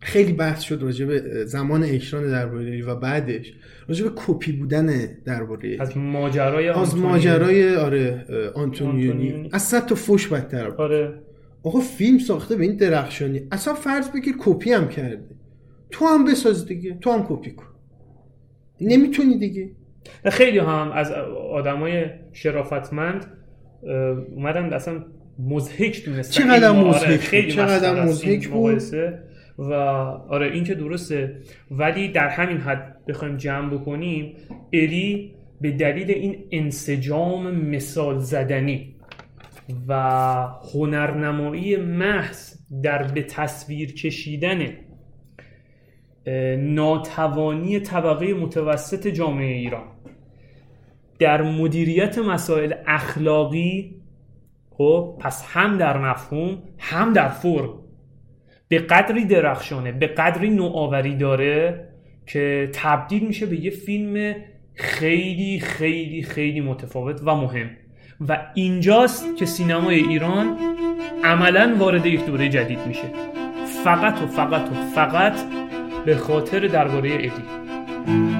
خیلی 0.00 0.32
بحث 0.32 0.60
شد 0.60 0.82
راجع 0.82 1.06
به 1.06 1.44
زمان 1.46 1.84
اکران 1.84 2.30
درباره 2.30 2.84
و 2.84 2.94
بعدش 2.94 3.52
راجع 3.88 4.04
به 4.04 4.10
کپی 4.16 4.52
بودن 4.52 5.08
درباره 5.24 5.76
از 5.80 5.96
ماجرای 5.96 6.68
از. 6.68 6.96
ماجرای 6.96 7.74
آره 7.76 8.24
آنتونیونی. 8.54 9.48
از 9.52 9.62
صد 9.62 9.86
تا 9.86 9.94
فوش 9.94 10.28
بدتر. 10.28 10.70
آره 10.70 11.14
آقا 11.62 11.80
فیلم 11.80 12.18
ساخته 12.18 12.56
به 12.56 12.64
این 12.64 12.76
درخشانی 12.76 13.42
اصلا 13.52 13.74
فرض 13.74 14.08
بگیر 14.10 14.34
کپی 14.38 14.72
هم 14.72 14.88
کرده 14.88 15.37
تو 15.90 16.06
هم 16.06 16.24
بساز 16.24 16.66
دیگه 16.66 16.98
تو 17.00 17.10
هم 17.10 17.26
کپی 17.28 17.50
کن. 17.50 17.66
نمی‌تونی 18.80 19.38
دیگه. 19.38 19.70
خیلی 20.24 20.58
هم 20.58 20.92
از 20.94 21.12
آدمای 21.52 22.04
شرافتمند 22.32 23.26
اومدن 24.34 24.72
اصلا 24.72 25.04
مزهک 25.38 26.04
دونستن. 26.04 26.44
چقدر 26.44 26.72
بود، 26.72 26.94
خیلی 26.94 27.52
چقدر 27.52 28.04
مضحک 28.04 28.48
بود. 28.48 28.82
و 29.58 29.72
آره 29.72 30.52
این 30.52 30.64
که 30.64 30.74
درسته. 30.74 31.36
ولی 31.70 32.08
در 32.08 32.28
همین 32.28 32.56
حد 32.56 32.96
بخوایم 33.08 33.36
جمع 33.36 33.74
بکنیم 33.74 34.36
الی 34.72 35.34
به 35.60 35.70
دلیل 35.70 36.10
این 36.10 36.36
انسجام 36.50 37.54
مثال 37.54 38.18
زدنی 38.18 38.94
و 39.88 39.94
هنرنمایی 40.74 41.76
محض 41.76 42.54
در 42.82 43.02
به 43.02 43.22
تصویر 43.22 43.94
کشیدن 43.94 44.66
ناتوانی 46.58 47.80
طبقه 47.80 48.34
متوسط 48.34 49.08
جامعه 49.08 49.54
ایران. 49.56 49.86
در 51.18 51.42
مدیریت 51.42 52.18
مسائل 52.18 52.74
اخلاقی 52.86 53.94
خب 54.70 55.18
پس 55.20 55.44
هم 55.48 55.78
در 55.78 55.98
مفهوم 55.98 56.62
هم 56.78 57.12
در 57.12 57.28
فرم. 57.28 57.74
به 58.68 58.78
قدری 58.78 59.24
درخشانه 59.24 59.92
به 59.92 60.06
قدری 60.06 60.50
نوآوری 60.50 61.16
داره 61.16 61.88
که 62.26 62.70
تبدیل 62.72 63.26
میشه 63.26 63.46
به 63.46 63.60
یه 63.60 63.70
فیلم 63.70 64.34
خیلی 64.74 65.60
خیلی 65.60 66.22
خیلی 66.22 66.60
متفاوت 66.60 67.20
و 67.24 67.34
مهم. 67.34 67.70
و 68.28 68.46
اینجاست 68.54 69.36
که 69.36 69.46
سینمای 69.46 69.96
ایران 69.96 70.58
عملا 71.24 71.76
وارد 71.78 72.06
یک 72.06 72.26
دوره 72.26 72.48
جدید 72.48 72.78
میشه. 72.86 73.10
فقط 73.84 74.22
و 74.22 74.26
فقط 74.26 74.70
و 74.70 74.74
فقط 74.94 75.34
به 76.06 76.16
خاطر 76.16 76.66
درباره 76.66 77.14
ادی. 77.14 78.37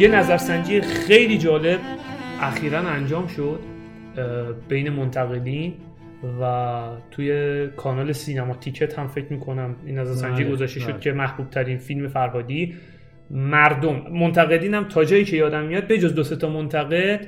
یه 0.00 0.08
نظرسنجی 0.08 0.80
خیلی 0.80 1.38
جالب 1.38 1.78
اخیرا 2.40 2.78
انجام 2.78 3.26
شد 3.26 3.60
بین 4.68 4.90
منتقدین 4.90 5.74
و 6.40 6.78
توی 7.10 7.68
کانال 7.76 8.12
سینما 8.12 8.54
تیکت 8.54 8.98
هم 8.98 9.08
فکر 9.08 9.26
می‌کنم 9.30 9.76
این 9.86 9.98
نظرسنجی 9.98 10.44
بله، 10.44 10.52
گذاشته 10.52 10.80
شد 10.80 10.92
بله. 10.92 11.00
که 11.00 11.12
محبوب 11.12 11.50
ترین 11.50 11.78
فیلم 11.78 12.08
فرهادی 12.08 12.74
مردم. 13.30 14.02
منتقدین 14.12 14.74
هم 14.74 14.84
تا 14.84 15.04
جایی 15.04 15.24
که 15.24 15.36
یادم 15.36 15.64
میاد 15.64 15.86
به 15.86 15.98
جز 15.98 16.14
دو 16.14 16.24
تا 16.24 16.48
منتقد 16.48 17.26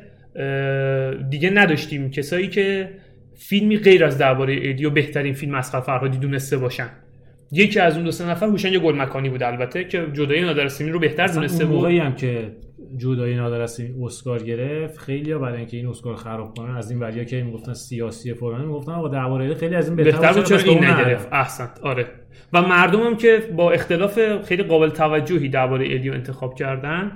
دیگه 1.30 1.50
نداشتیم. 1.50 2.10
کسایی 2.10 2.48
که 2.48 2.90
فیلمی 3.34 3.76
غیر 3.76 4.04
از 4.04 4.18
درباره 4.18 4.52
ایدیو 4.52 4.90
بهترین 4.90 5.34
فیلم 5.34 5.54
اسقر 5.54 5.80
فرهادی 5.80 6.18
دونسته 6.18 6.56
باشن. 6.56 6.88
یکی 7.52 7.80
از 7.80 7.94
اون 7.94 8.04
دو 8.04 8.10
سه 8.10 8.28
نفر 8.28 8.46
هوشنگ 8.46 8.78
گلمکانی 8.78 9.28
بود 9.28 9.42
البته 9.42 9.84
که 9.84 10.06
جدایی 10.12 10.40
نادر 10.40 10.68
سیمین 10.68 10.92
رو 10.92 10.98
بهتر 10.98 11.26
دونسته 11.26 11.64
بود. 11.64 11.76
موقعی 11.76 11.98
هم 11.98 12.14
که 12.14 12.52
جدای 12.96 13.34
نادر 13.34 13.60
اسیمی 13.60 14.04
اسکار 14.04 14.42
گرفت 14.42 14.98
خیلی 14.98 15.32
ها 15.32 15.38
برای 15.38 15.58
اینکه 15.58 15.76
این 15.76 15.86
اسکار 15.86 16.16
خراب 16.16 16.54
کنن 16.58 16.76
از 16.76 16.90
این 16.90 17.00
وریا 17.00 17.24
که 17.24 17.42
می‌گفتن 17.42 17.72
سیاسی 17.72 18.34
فلان 18.34 18.64
می‌گفتن 18.64 18.92
آقا 18.92 19.08
درباره 19.08 19.54
خیلی 19.54 19.74
از 19.74 19.86
این 19.86 19.96
بهتر, 19.96 20.10
بهتر 20.10 20.32
بود 20.32 20.44
چرا 20.44 20.58
این 20.58 20.78
نگرفت. 20.78 21.00
نداره. 21.00 21.18
احسنت 21.32 21.80
آره. 21.82 22.06
و 22.52 22.62
مردم 22.62 23.00
هم 23.00 23.16
که 23.16 23.42
با 23.56 23.72
اختلاف 23.72 24.42
خیلی 24.44 24.62
قابل 24.62 24.88
توجهی 24.88 25.48
درباره 25.48 25.84
الیو 25.84 26.12
انتخاب 26.12 26.54
کردن 26.54 27.12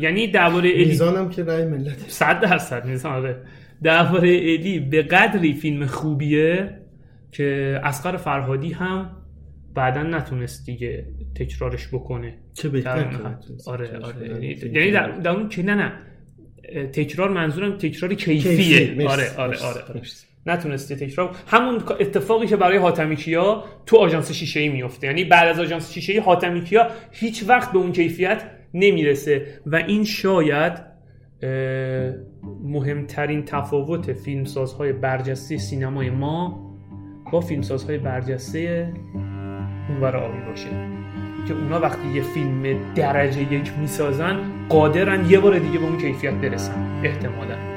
یعنی 0.00 0.26
درباره 0.26 0.70
الی 0.70 0.84
میزانم 0.84 1.28
که 1.28 1.44
رای 1.44 1.64
ملت. 1.64 1.98
صد 2.08 2.40
درصد 2.40 2.84
میزان 2.84 3.12
آره. 3.12 3.36
درباره 3.82 4.28
الی 4.28 4.80
به 4.80 5.02
قدری 5.02 5.52
فیلم 5.52 5.86
خوبیه 5.86 6.81
که 7.32 7.80
اسقر 7.84 8.16
فرهادی 8.16 8.72
هم 8.72 9.16
بعدا 9.74 10.02
نتونست 10.02 10.66
دیگه 10.66 11.06
تکرارش 11.34 11.88
بکنه 11.88 12.34
چه 12.54 12.68
بهتر 12.68 13.30
آره 13.66 13.98
آره. 13.98 14.56
یعنی 14.72 14.90
در. 14.90 15.10
در 15.10 15.30
اون 15.30 15.48
که 15.48 15.62
نه 15.62 15.74
نه 15.74 15.92
تکرار 16.86 17.30
منظورم 17.30 17.78
تکرار 17.78 18.14
کیفی. 18.14 18.56
کیفیه. 18.56 19.08
آره 19.08 19.36
آره. 19.36 19.58
آره, 19.58 19.82
آره. 19.82 19.94
مرسی. 19.94 20.26
نتونسته 20.46 20.96
تکرار 20.96 21.36
همون 21.46 21.82
اتفاقی 22.00 22.46
که 22.46 22.56
برای 22.56 22.78
حاتمی 22.78 23.16
کیا 23.16 23.64
تو 23.86 23.96
آژانس 23.96 24.32
شیشه 24.32 24.60
ای 24.60 24.68
میفته 24.68 25.06
یعنی 25.06 25.24
بعد 25.24 25.48
از 25.48 25.60
آژانس 25.60 25.92
شیشه 25.92 26.12
ای 26.12 26.18
حاتمی 26.18 26.64
کیا 26.64 26.90
هیچ 27.12 27.44
وقت 27.48 27.72
به 27.72 27.78
اون 27.78 27.92
کیفیت 27.92 28.42
نمی‌رسه 28.74 29.60
و 29.66 29.76
این 29.76 30.04
شاید 30.04 30.72
مهمترین 32.64 33.44
تفاوت 33.44 34.12
فیلمسازهای 34.12 34.92
برجسته 34.92 35.56
سینمای 35.56 36.10
ما 36.10 36.71
با 37.32 37.40
فیلمسازهای 37.40 37.98
برجسته 37.98 38.92
اونور 39.88 40.16
آبی 40.16 40.38
باشه. 40.50 40.68
که 41.48 41.54
اونا 41.54 41.80
وقتی 41.80 42.08
یه 42.08 42.22
فیلم 42.22 42.94
درجه 42.94 43.52
یک 43.52 43.72
می‌سازن 43.80 44.36
قادرن 44.68 45.30
یه 45.30 45.38
بار 45.38 45.58
دیگه 45.58 45.78
به 45.78 45.84
اون 45.84 45.98
کیفیت 45.98 46.34
برسن 46.34 47.00
احتمالا. 47.04 47.71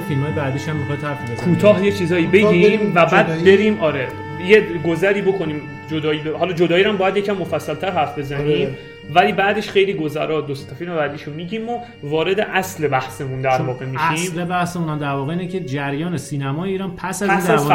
مورد 0.00 0.08
فیلم 0.08 0.22
های 0.22 0.32
بعدیش 0.32 0.68
هم 0.68 0.76
می‌خواد 0.76 0.98
حرف 0.98 1.22
بزنیم 1.22 1.54
کوتاه 1.54 1.84
یه 1.84 1.92
چیزایی 1.92 2.26
بگیم 2.26 2.92
و 2.94 3.06
بعد 3.06 3.26
جدایی. 3.26 3.44
بریم 3.44 3.80
آره. 3.80 4.08
یه 4.46 4.78
گذری 4.86 5.22
بکنیم 5.22 5.60
جدایی. 5.90 6.20
ب- 6.20 6.28
حالا 6.36 6.52
جدایی 6.52 6.84
رو 6.84 6.90
هم 6.90 6.96
باید 6.96 7.16
یکم 7.16 7.32
مفصلتر 7.32 7.90
حرف 7.90 8.18
بزنیم. 8.18 8.66
آره. 8.66 8.78
ولی 9.14 9.32
بعدش 9.32 9.68
خیلی 9.68 9.94
گذرا 9.94 10.40
دو 10.40 10.54
تا 10.54 10.74
فیلم 10.74 10.96
بعدیشو 10.96 11.30
میگیم 11.32 11.68
و 11.68 11.78
وارد 12.02 12.40
اصل 12.40 12.88
بحثمون 12.88 13.40
در 13.40 13.62
واقع 13.62 13.86
میشیم. 13.86 14.06
اصل 14.10 14.44
بحثمون 14.44 14.98
در 14.98 15.12
واقع 15.12 15.32
اینه 15.32 15.46
که 15.46 15.60
جریان 15.60 16.16
سینما 16.16 16.64
ایران 16.64 16.96
پس 16.96 17.22
از 17.22 17.30
پس 17.30 17.50
از. 17.50 17.70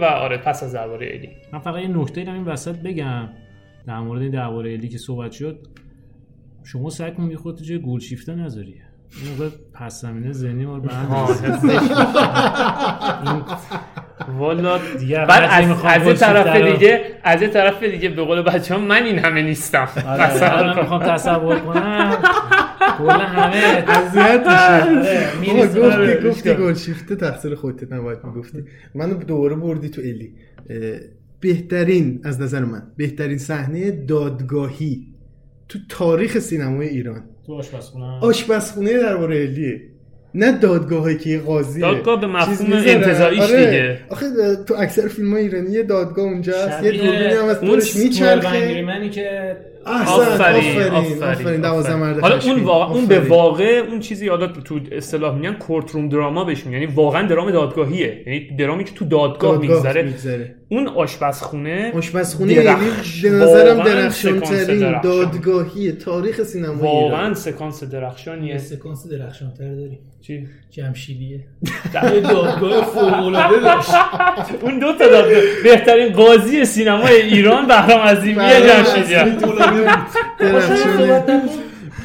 و 0.00 0.04
آره 0.04 0.36
پس 0.36 0.62
از 0.62 0.72
درباره 0.72 1.06
الی 1.14 1.28
من 1.52 1.58
فقط 1.58 1.82
یه 1.82 1.88
نکته 1.88 2.24
رو 2.24 2.32
این 2.32 2.44
وسط 2.44 2.76
بگم. 2.76 3.28
در 3.86 4.00
مورد 4.00 4.30
درباره 4.30 4.72
الی 4.72 4.88
که 4.88 4.98
صحبت 4.98 5.32
شد 5.32 5.58
شما 6.64 6.90
سعی 6.90 7.10
کن 7.10 7.30
یه 7.30 7.36
خودت 7.36 7.62
جای 7.62 7.78
گل 7.82 7.98
شیفته 7.98 8.34
نذاری 8.34 8.74
این 9.16 9.32
موقع 9.32 9.48
پس 9.74 10.00
زمینه 10.00 10.32
ذهنی 10.32 10.66
ما 10.66 10.80
به 10.80 10.94
هم. 10.94 11.26
والا 14.38 14.78
دیگه 14.98 15.26
بعد 15.26 15.42
از, 15.42 15.80
از 15.84 16.06
یه 16.06 16.14
شیفته 16.14 16.26
طرف 16.26 16.56
دیگه 16.56 17.00
از 17.22 17.42
یه 17.42 17.48
طرف 17.48 17.82
دیگه 17.82 18.08
به 18.08 18.22
قول 18.22 18.42
بچه 18.42 18.74
ها 18.74 18.80
من 18.80 19.02
این 19.02 19.18
همه 19.18 19.42
نیستم 19.42 19.88
آره 20.06 20.80
می‌خوام 20.80 21.02
تصور 21.02 21.58
کنم 21.58 22.16
کلا 22.98 23.18
همه 23.18 23.84
اذیت 23.88 24.46
آره، 24.46 25.40
میشه. 25.40 25.66
بابا 25.80 25.92
آره، 25.92 26.14
گفتی 26.14 26.50
گفتی. 26.50 26.54
گل 26.54 26.74
شیفته 26.74 27.16
تقصیر 27.16 27.54
خودت 27.54 27.92
نباید 27.92 28.18
می‌گفتی 28.24 28.64
منو 28.94 29.14
دوباره 29.14 29.56
بردی 29.56 29.88
تو 29.88 30.00
الی 30.00 30.34
بهترین 31.40 32.20
از 32.24 32.40
نظر 32.40 32.64
من 32.64 32.82
بهترین 32.96 33.38
صحنه 33.38 33.90
دادگاهی 33.90 35.06
تو 35.68 35.78
تاریخ 35.88 36.38
سینمای 36.38 36.88
ایران 36.88 37.22
تو 37.50 37.56
آشپزخونه 37.56 38.18
آشپزخونه 38.20 38.98
درباره 38.98 39.36
الیه 39.36 39.80
نه 40.34 40.52
دادگاهی 40.52 41.18
که 41.18 41.30
یه 41.30 41.40
قاضیه 41.40 41.80
دادگاه 41.80 42.20
به 42.20 42.26
مفهوم. 42.26 42.72
انتزاعیش 42.72 43.40
آره. 43.40 43.66
دیگه. 43.66 43.98
آخه 44.10 44.26
تو 44.66 44.74
اکثر 44.78 45.08
فیلم 45.08 45.32
های 45.32 45.42
ایرانی 45.42 45.70
یه 45.70 45.82
دادگاه 45.82 46.24
اونجا 46.24 46.52
هست 46.66 46.84
یه 46.84 46.92
دوربینی 46.92 47.32
هم 47.32 47.44
از 47.44 47.58
اون 47.58 47.70
دورش 47.70 47.96
میچرخه 47.96 48.48
انگریمنی 48.48 49.10
که 49.10 49.56
آفرین 49.86 50.80
آفرین 51.22 51.64
حالا 52.20 52.38
اون. 52.44 52.60
واقع 52.62 52.94
اون 52.94 53.06
به. 53.06 53.20
واقع 53.20 53.82
اون 53.90 54.00
چیزی 54.00 54.28
حالا 54.28 54.46
تو 54.46 54.80
اصطلاح 54.92 55.34
میگن 55.38 55.52
کورت 55.54 55.90
روم 55.90 56.08
دراما 56.08 56.44
بهش 56.44 56.66
میگن 56.66 56.80
یعنی 56.82 56.92
واقعا 56.94 57.26
درام 57.26 57.50
دادگاهیه. 57.50 58.22
یعنی 58.26 58.56
درامی 58.56 58.84
که 58.84 58.92
تو 58.94 59.04
دادگاه, 59.04 59.56
دادگاه 59.56 59.76
میگذره. 59.76 60.02
میگذره. 60.02 60.54
اون 60.68 60.88
آشپزخونه 60.88 61.92
آشپزخونه 61.96 62.54
درخش- 62.54 62.66
الی 62.68 63.22
به 63.22 63.30
نظرم 63.30 63.76
درخشان 63.82 64.40
سکانس 64.40 64.66
ترین 64.66 64.80
درخشان. 64.80 65.00
دادگاهی 65.02 65.92
تاریخ 65.92 66.42
سینما 66.42 66.82
واقعا 66.82 67.04
ایران 67.18 67.34
سکانس 67.34 67.82
یه 67.82 67.88
درخشانیه 67.88 68.58
سکانس 68.58 69.06
درخشانتر 69.06 69.74
داریم 69.74 69.98
چی؟ 70.26 70.46
جمشیدیه. 70.70 71.40
یه 72.14 72.20
دادگاه 72.20 72.84
فوق‌العاده 72.84 73.60
داشت. 73.60 73.90
اون 74.60 74.78
دو 74.78 74.92
تا 74.92 75.08
دادگاه. 75.08 75.42
بهترین 75.64 76.12
قاضی 76.12 76.64
سینمای 76.64 77.14
ایران 77.22 77.66
بهرام 77.66 78.00
عظیمی 78.00 78.34
بهرام 78.34 78.82
جمشیدی 78.84 79.14
عظیمی 79.14 79.36
درخشان 79.36 79.69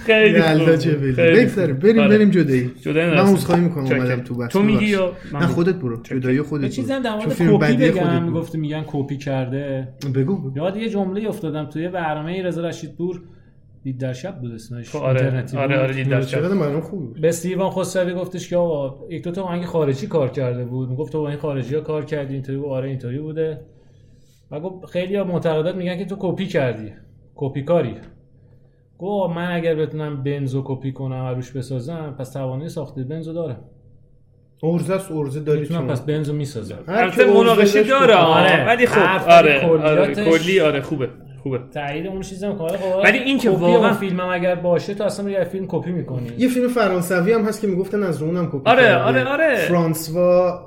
خیلی 0.05 0.41
خوب. 0.41 0.61
بگذاریم 1.39 1.75
خوب. 1.75 1.83
بریم 1.83 1.99
آره. 1.99 2.17
بریم 2.17 2.29
جدایی 2.29 2.71
جدایی 2.81 3.07
من. 3.07 3.17
عذرخواهی 3.17 3.61
می‌کنم. 3.61 3.85
اومدم 3.85 4.21
تو 4.21 4.35
بحث 4.35 4.51
تو 4.51 4.63
میگی. 4.63 4.85
یا 4.85 5.13
نه؟ 5.33 5.47
خودت 5.47 5.75
برو 5.75 6.03
جدایی 6.03 6.41
خودت 6.41 6.91
هم 6.91 7.01
در 7.01 7.15
مورد 7.15 7.33
کپی 7.33 7.91
بگم. 7.91 8.33
گفتی 8.33 8.57
میگن 8.57 8.83
کپی 8.87 9.17
کرده 9.17 9.87
بگو 10.15 10.51
یاد 10.55 10.77
یه 10.77 10.89
جمله 10.89 11.29
افتادم 11.29 11.65
توی 11.65 11.87
برنامه 11.87 12.43
رضا 12.43 12.67
رشیدپور 12.67 13.21
دید 13.83 13.99
در 13.99 14.13
شب 14.13 14.39
بود 14.39 14.51
اسمش 14.51 14.89
خب، 14.89 14.97
آره. 14.97 15.21
اینترنتی 15.21 15.57
آره، 15.57 15.67
بود. 15.67 15.83
آره، 15.83 15.93
دید 15.93 16.09
در 16.09 16.21
شب. 16.21 16.49
بود 16.91 17.21
به 17.21 17.29
سیروان 17.29 17.69
خسروی 17.69 18.13
گفتش 18.13 18.49
که 18.49 18.57
آقا 18.57 19.09
یک 19.09 19.23
دو 19.23 19.31
تا 19.31 19.43
آهنگ 19.43 19.65
خارجی 19.65 20.07
کار 20.07 20.29
کرده 20.29 20.65
بود 20.65 20.89
می‌گفت 20.89 21.11
تو 21.11 21.19
با 21.21 21.29
این 21.29 21.37
خارجی 21.37 21.75
ها 21.75 21.81
کار 21.81 22.05
کردی 22.05 22.33
اینطوری 22.33 22.57
گفت 22.57 22.69
آره 22.69 22.89
اینطوری 22.89 23.19
بوده 23.19 23.59
و 24.51 24.59
گفت 24.59 24.85
خیلی 24.85 25.15
ها 25.15 25.23
معتقدن 25.23 25.75
میگن 25.75 25.97
که 25.97 26.05
تو 26.05 26.15
کپی 26.19 26.45
کردی 26.47 26.91
کپی 27.35 27.63
کاری. 27.63 27.95
گفت 28.99 29.35
من 29.35 29.51
اگر 29.51 29.75
بتونم 29.75 30.23
بنز 30.23 30.47
رو 30.47 30.63
کپی 30.65 30.91
کنم 30.91 31.25
و 31.25 31.33
روش 31.35 31.51
بسازم 31.51 32.15
پس 32.19 32.33
توانایی 32.33 32.69
ساخت 32.69 33.03
بنز 33.03 33.21
رو 33.21 33.33
دارم. 33.33 33.59
عرضه 34.63 34.93
است 34.93 35.11
عرضه 35.11 35.39
داری 35.39 35.59
می‌تونم 35.59 35.87
پس 35.87 36.01
بنز 36.01 36.21
رو 36.21 36.33
می‌سازم. 36.33 36.79
هر 36.87 36.93
البته 36.93 37.33
مناقشه 37.33 37.83
داره. 37.83 38.15
آره. 38.15 38.67
ولی 38.67 38.85
خب 38.85 39.29
آره 39.29 39.59
کلیاتش- 39.61 40.19
آره 40.19 40.39
کلی 40.39 40.59
آره 40.59 40.81
خوبه. 40.81 41.09
خوبه. 41.45 41.59
تایید 41.73 42.07
اون 42.07 42.21
چیزم 42.21 42.55
کار 42.55 42.77
خب 42.77 43.01
ولی 43.03 43.17
این 43.17 43.37
که 43.39 43.49
واقعا- 43.49 43.93
فیلمم 43.93 44.29
اگر 44.29 44.55
باشه 44.55 44.93
تو 44.93 45.03
اصلا 45.03 45.29
یه 45.29 45.43
فیلم 45.43 45.65
کپی 45.67 45.91
می‌کنی. 45.91 46.31
یه 46.37 46.47
فیلم 46.47 46.67
فرانسوی 46.67 47.33
هم 47.33 47.41
هست 47.43 47.61
که 47.61 47.67
می‌گفتن 47.67 48.03
از 48.03 48.21
رو 48.21 48.27
اونم 48.27 48.47
کپی 48.47 48.69
آره، 48.69 48.81
کرده. 48.81 49.03
آره، 49.03 49.23
آره. 49.23 49.55
فرانسوا 49.55 50.65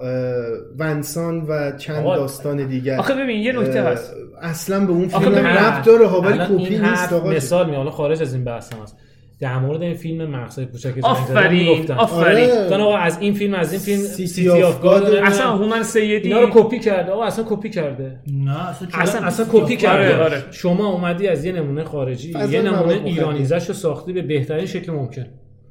ونسان 0.79 1.47
و 1.49 1.77
چند 1.77 1.97
آقا، 2.07 2.17
داستان 2.17 2.67
دیگر. 2.67 2.97
آخه 2.99 3.15
ببین 3.15 3.41
یه 3.43 3.53
نکته 3.53 3.83
هست. 3.83 4.15
اصلا 4.43 4.81
به 4.87 4.93
اون 4.93 5.09
فیلم 5.09 5.35
ربط 5.35 5.85
داره 5.85 6.07
ها 6.07 6.21
ولی 6.21 6.39
کپی 6.39 6.79
نیست 6.79 7.13
آقا. 7.13 7.31
مثال 7.31 7.71
می 7.71 7.77
حالا 7.77 7.91
خارج 7.91 8.23
از 8.23 8.35
این 8.35 8.45
بحث 8.45 8.73
هم 8.73 8.83
هست. 8.83 8.97
در 9.41 9.59
مورد 9.59 9.83
این 9.83 9.95
فیلم 9.95 10.31
مغزهای 10.31 10.65
کوچک 10.65 10.95
آفرین. 11.03 11.91
آفرین 11.93 12.51
آره. 12.51 12.77
آقا 12.77 12.97
از 12.97 13.19
این 13.21 13.33
فیلم 13.35 13.55
از 13.55 13.73
این 13.73 13.81
فیلم 13.81 13.99
City 13.99 14.27
City 14.27 14.49
of 14.49 14.75
of 14.75 14.83
God. 14.83 15.15
اصلا 15.15 15.47
هومن 15.57 15.83
سیدی 15.83 16.29
اینا 16.29 16.41
رو 16.41 16.51
کپی 16.53 16.79
کرده 16.79 17.13
آقا 17.13 17.25
اصلا 17.25 17.45
کپی 17.49 17.71
کرده 17.71 18.21
نه 18.33 18.69
اصلا؟ 18.69 18.89
اصلا 18.95 19.27
اصلا 19.27 19.47
کپی 19.53 19.77
کرده 19.77 20.15
آره، 20.15 20.25
آره. 20.25 20.45
شما 20.51 20.93
اومدی 20.93 21.29
از 21.29 21.45
یه 21.45 21.53
نمونه 21.53 21.85
خارجی 21.85 22.31
یه 22.51 22.63
نمونه. 22.63 23.01
ایرانیزه‌ش 23.05 23.69
رو 23.69 23.75
ساختی 23.75 24.13
به 24.13 24.23
بهترین 24.23 24.67
شکل 24.67 24.93
ممکن 24.93 25.27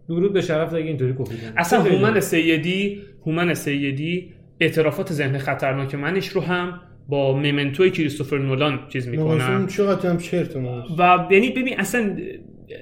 درود 0.07 0.33
به 0.33 0.41
شرف 0.41 0.73
دیگه 0.73 0.87
اینطوری 0.87 1.13
کپی 1.13 1.35
اصلا. 1.57 1.81
هومن 1.81 2.19
سیدی 2.19 3.01
هومن 3.25 3.53
سیدی 3.53 4.33
اعترافات 4.59 5.13
ذهن 5.13 5.37
خطرناک 5.37 5.95
منش 5.95 6.27
رو 6.27 6.41
هم 6.41 6.79
با 7.09 7.33
ممنتوی 7.37 7.91
کریستوفر 7.91 8.37
نولان 8.37 8.79
چیز 8.89 9.07
می‌کنن 9.07 9.37
نوازم 9.37 9.67
چقدر 9.67 10.09
هم 10.09 10.17
چرت 10.17 10.55
و 10.55 10.59
مرد. 10.59 10.85
و 10.97 11.33
یعنی 11.33 11.49
ببین 11.49 11.79
اصلا 11.79 12.17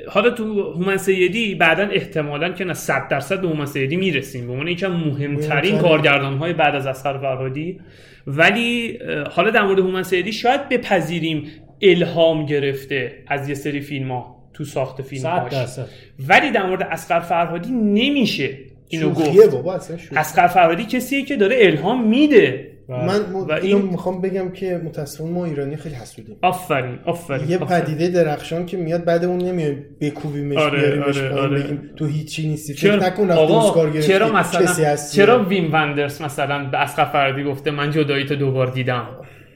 حالا 0.08 0.30
تو 0.30 0.71
هومن 0.71 0.98
سیدی 0.98 1.56
بعدا 1.56 1.84
احتمالا 1.84 2.50
که 2.50 2.63
نه 2.63 2.74
100 2.74 3.08
درصد 3.08 3.41
به 3.41 3.48
هومن 3.48 3.65
سیدی 3.65 3.95
می‌رسیم. 3.95 4.48
به 4.48 4.54
عنوان 4.54 4.67
از 4.67 4.84
مهمترین. 4.84 5.78
کارگردان 5.78 6.38
های 6.38 6.54
بعد 6.54 6.76
از 6.76 6.86
اصغر 6.88 7.17
فرهادی 7.17 7.80
ولی 8.28 9.00
حالا 9.32 9.50
در 9.50 9.63
مورد 9.63 9.80
هومن 9.80 10.04
سیدی 10.04 10.32
شاید 10.34 10.69
بپذیریم 10.69 11.48
الهام 11.82 12.45
گرفته 12.45 13.13
از 13.28 13.50
یه 13.50 13.56
سری 13.56 13.82
فیلم 13.82 14.12
ها 14.12 14.36
تو 14.54 14.63
ساخت 14.63 15.02
فیلم 15.02 15.21
100 15.21 15.50
درصد. 15.50 15.88
ولی 16.28 16.52
در 16.52 16.65
مورد 16.65 16.88
اسقر 16.91 17.19
فرهادی 17.19 17.71
نمیشه 17.71 18.58
اینو 18.88 19.10
گفت. 19.10 19.50
بابا 19.52 19.80
اصلا 20.15 20.48
فرهادی 20.48 20.84
کسیه 20.86 21.26
که 21.26 21.36
داره 21.36 21.56
الهام 21.60 22.08
میده. 22.08 22.74
من 22.89 23.19
م... 23.32 23.36
و 23.36 23.52
اینو 23.52 23.78
این 23.78 23.82
می‌خوام 23.82 24.21
بگم 24.21 24.52
که 24.52 24.82
متاسفانه 24.84 25.32
ما 25.32 25.45
ایرانی 25.45 25.76
خیلی 25.76 25.95
حسودیم 25.95 26.38
آفرین 26.41 27.00
آفرین 27.06 27.50
یه 27.50 27.58
آفرین. 27.58 27.82
پدیده 27.82 28.08
درخشان 28.10 28.65
که 28.65 28.78
میاد 28.78 29.04
بعد 29.04 29.26
اون 29.26 29.41
نمیایم 29.41 29.86
بکوبیمش 30.02 30.58
آره، 30.58 30.80
بیاریمش 30.80 31.17
آره، 31.17 31.34
آره. 31.41 31.63
بگیم 31.63 31.89
تو 31.95 32.06
هیچی 32.06 32.48
نیستی 32.48 32.74
فکر 32.74 32.82
چرا 32.82 33.08
نکن 33.08 33.32
آقا، 33.32 34.00
چرا 34.00 34.32
مثلا 34.32 34.95
چرا 35.13 35.43
ویم 35.43 35.74
وندرس 35.74 36.21
مثلا 36.21 36.69
به 36.69 36.78
اسقر 36.78 37.06
فرهادی 37.06 37.43
گفته 37.43 37.71
من 37.71 37.91
جدایی 37.91 38.26
تو 38.26 38.36
دوبار 38.36 38.67
دیدم 38.67 39.08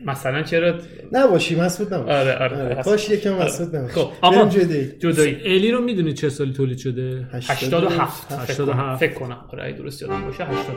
مثلا 0.06 0.44
چرا 0.44 0.76
نباشی 1.12 1.56
مسعود 1.56 1.94
نباش 1.94 2.10
آره، 2.10 2.36
آره. 2.36 2.84
کاش 2.84 3.10
یکم 3.10 3.34
آره. 3.34 3.46
مسعود 3.46 3.76
نباش 3.76 3.92
خب، 3.92 4.10
آقا. 4.22 4.50
جدی 4.50 4.92
جدایی 5.00 5.38
الی 5.46 5.72
رو 5.72 5.82
می‌دونی 5.82 6.14
چه 6.14 6.30
سالی 6.30 6.54
تولید 6.54 6.78
شده 6.78 7.28
87 7.34 8.34
فکر 8.34 8.42
87. 8.42 8.74
کنم. 8.76 8.98
فکر 8.98 9.14
کنم 9.14 9.46
آره 9.54 9.74
درست 9.74 10.02
یادم 10.02 10.26
باشه 10.26 10.44
87 10.44 10.70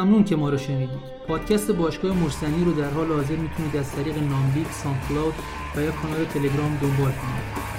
ممنون 0.00 0.24
که 0.24 0.36
ما 0.36 0.48
رو 0.50 0.58
شنیدید. 0.58 1.20
پادکست 1.28 1.70
باشگاه 1.70 2.12
مرسنی 2.16 2.64
رو 2.64 2.72
در 2.72 2.90
حال 2.90 3.12
حاضر 3.12 3.36
می‌تونید 3.36 3.76
از 3.76 3.92
طریق 3.92 4.18
ناملیک 4.18 4.66
ساندکلاود 4.72 5.34
و 5.76 5.80
یا 5.80 5.90
کانال 5.90 6.24
تلگرام 6.24 6.78
دنبال 6.82 7.12
کنید. 7.12 7.70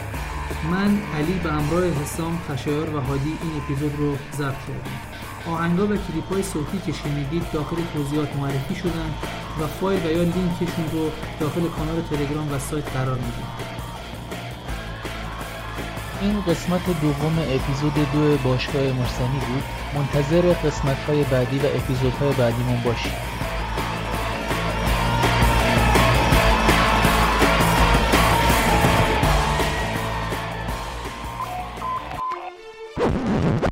من 0.72 1.00
علی 1.18 1.34
به 1.44 1.52
همراه 1.52 1.84
حسام 1.84 2.40
خشایار 2.50 2.96
و 2.96 3.00
هادی 3.00 3.38
این 3.44 3.62
اپیزود 3.64 3.94
رو 3.98 4.16
ضبط 4.38 4.58
کردم 4.68 4.98
آهنگا 5.48 5.84
و 5.84 5.88
کلیپ 5.88 6.30
های 6.32 6.44
صوتی 6.44 6.78
که 6.86 6.92
شنیدید 6.92 7.44
داخل 7.54 7.76
توضیحات 7.94 8.36
معرفی 8.36 8.76
شدن 8.76 9.14
و 9.62 9.68
فایل 9.68 10.06
و 10.06 10.12
یا 10.12 10.24
لینکشون 10.24 10.86
رو 10.92 11.10
داخل 11.40 11.62
کانال 11.62 12.02
تلگرام 12.10 12.54
و 12.54 12.60
سایت 12.60 12.90
قرار 12.94 13.16
میدیم. 13.16 13.48
این 16.22 16.42
قسمت 16.42 17.02
دوم 17.02 17.40
اپیزود 17.40 17.94
دو 18.14 18.50
باشگاه 18.50 18.84
مرسنی 18.84 19.40
بود. 19.48 19.81
منتظر 19.95 20.54
قسمت 20.54 20.97
های 20.97 21.23
بعدی 21.23 21.60
و 21.60 21.65
اپیزودهای 21.65 22.34
بعدیمون 22.34 22.82
باشید. 22.84 23.31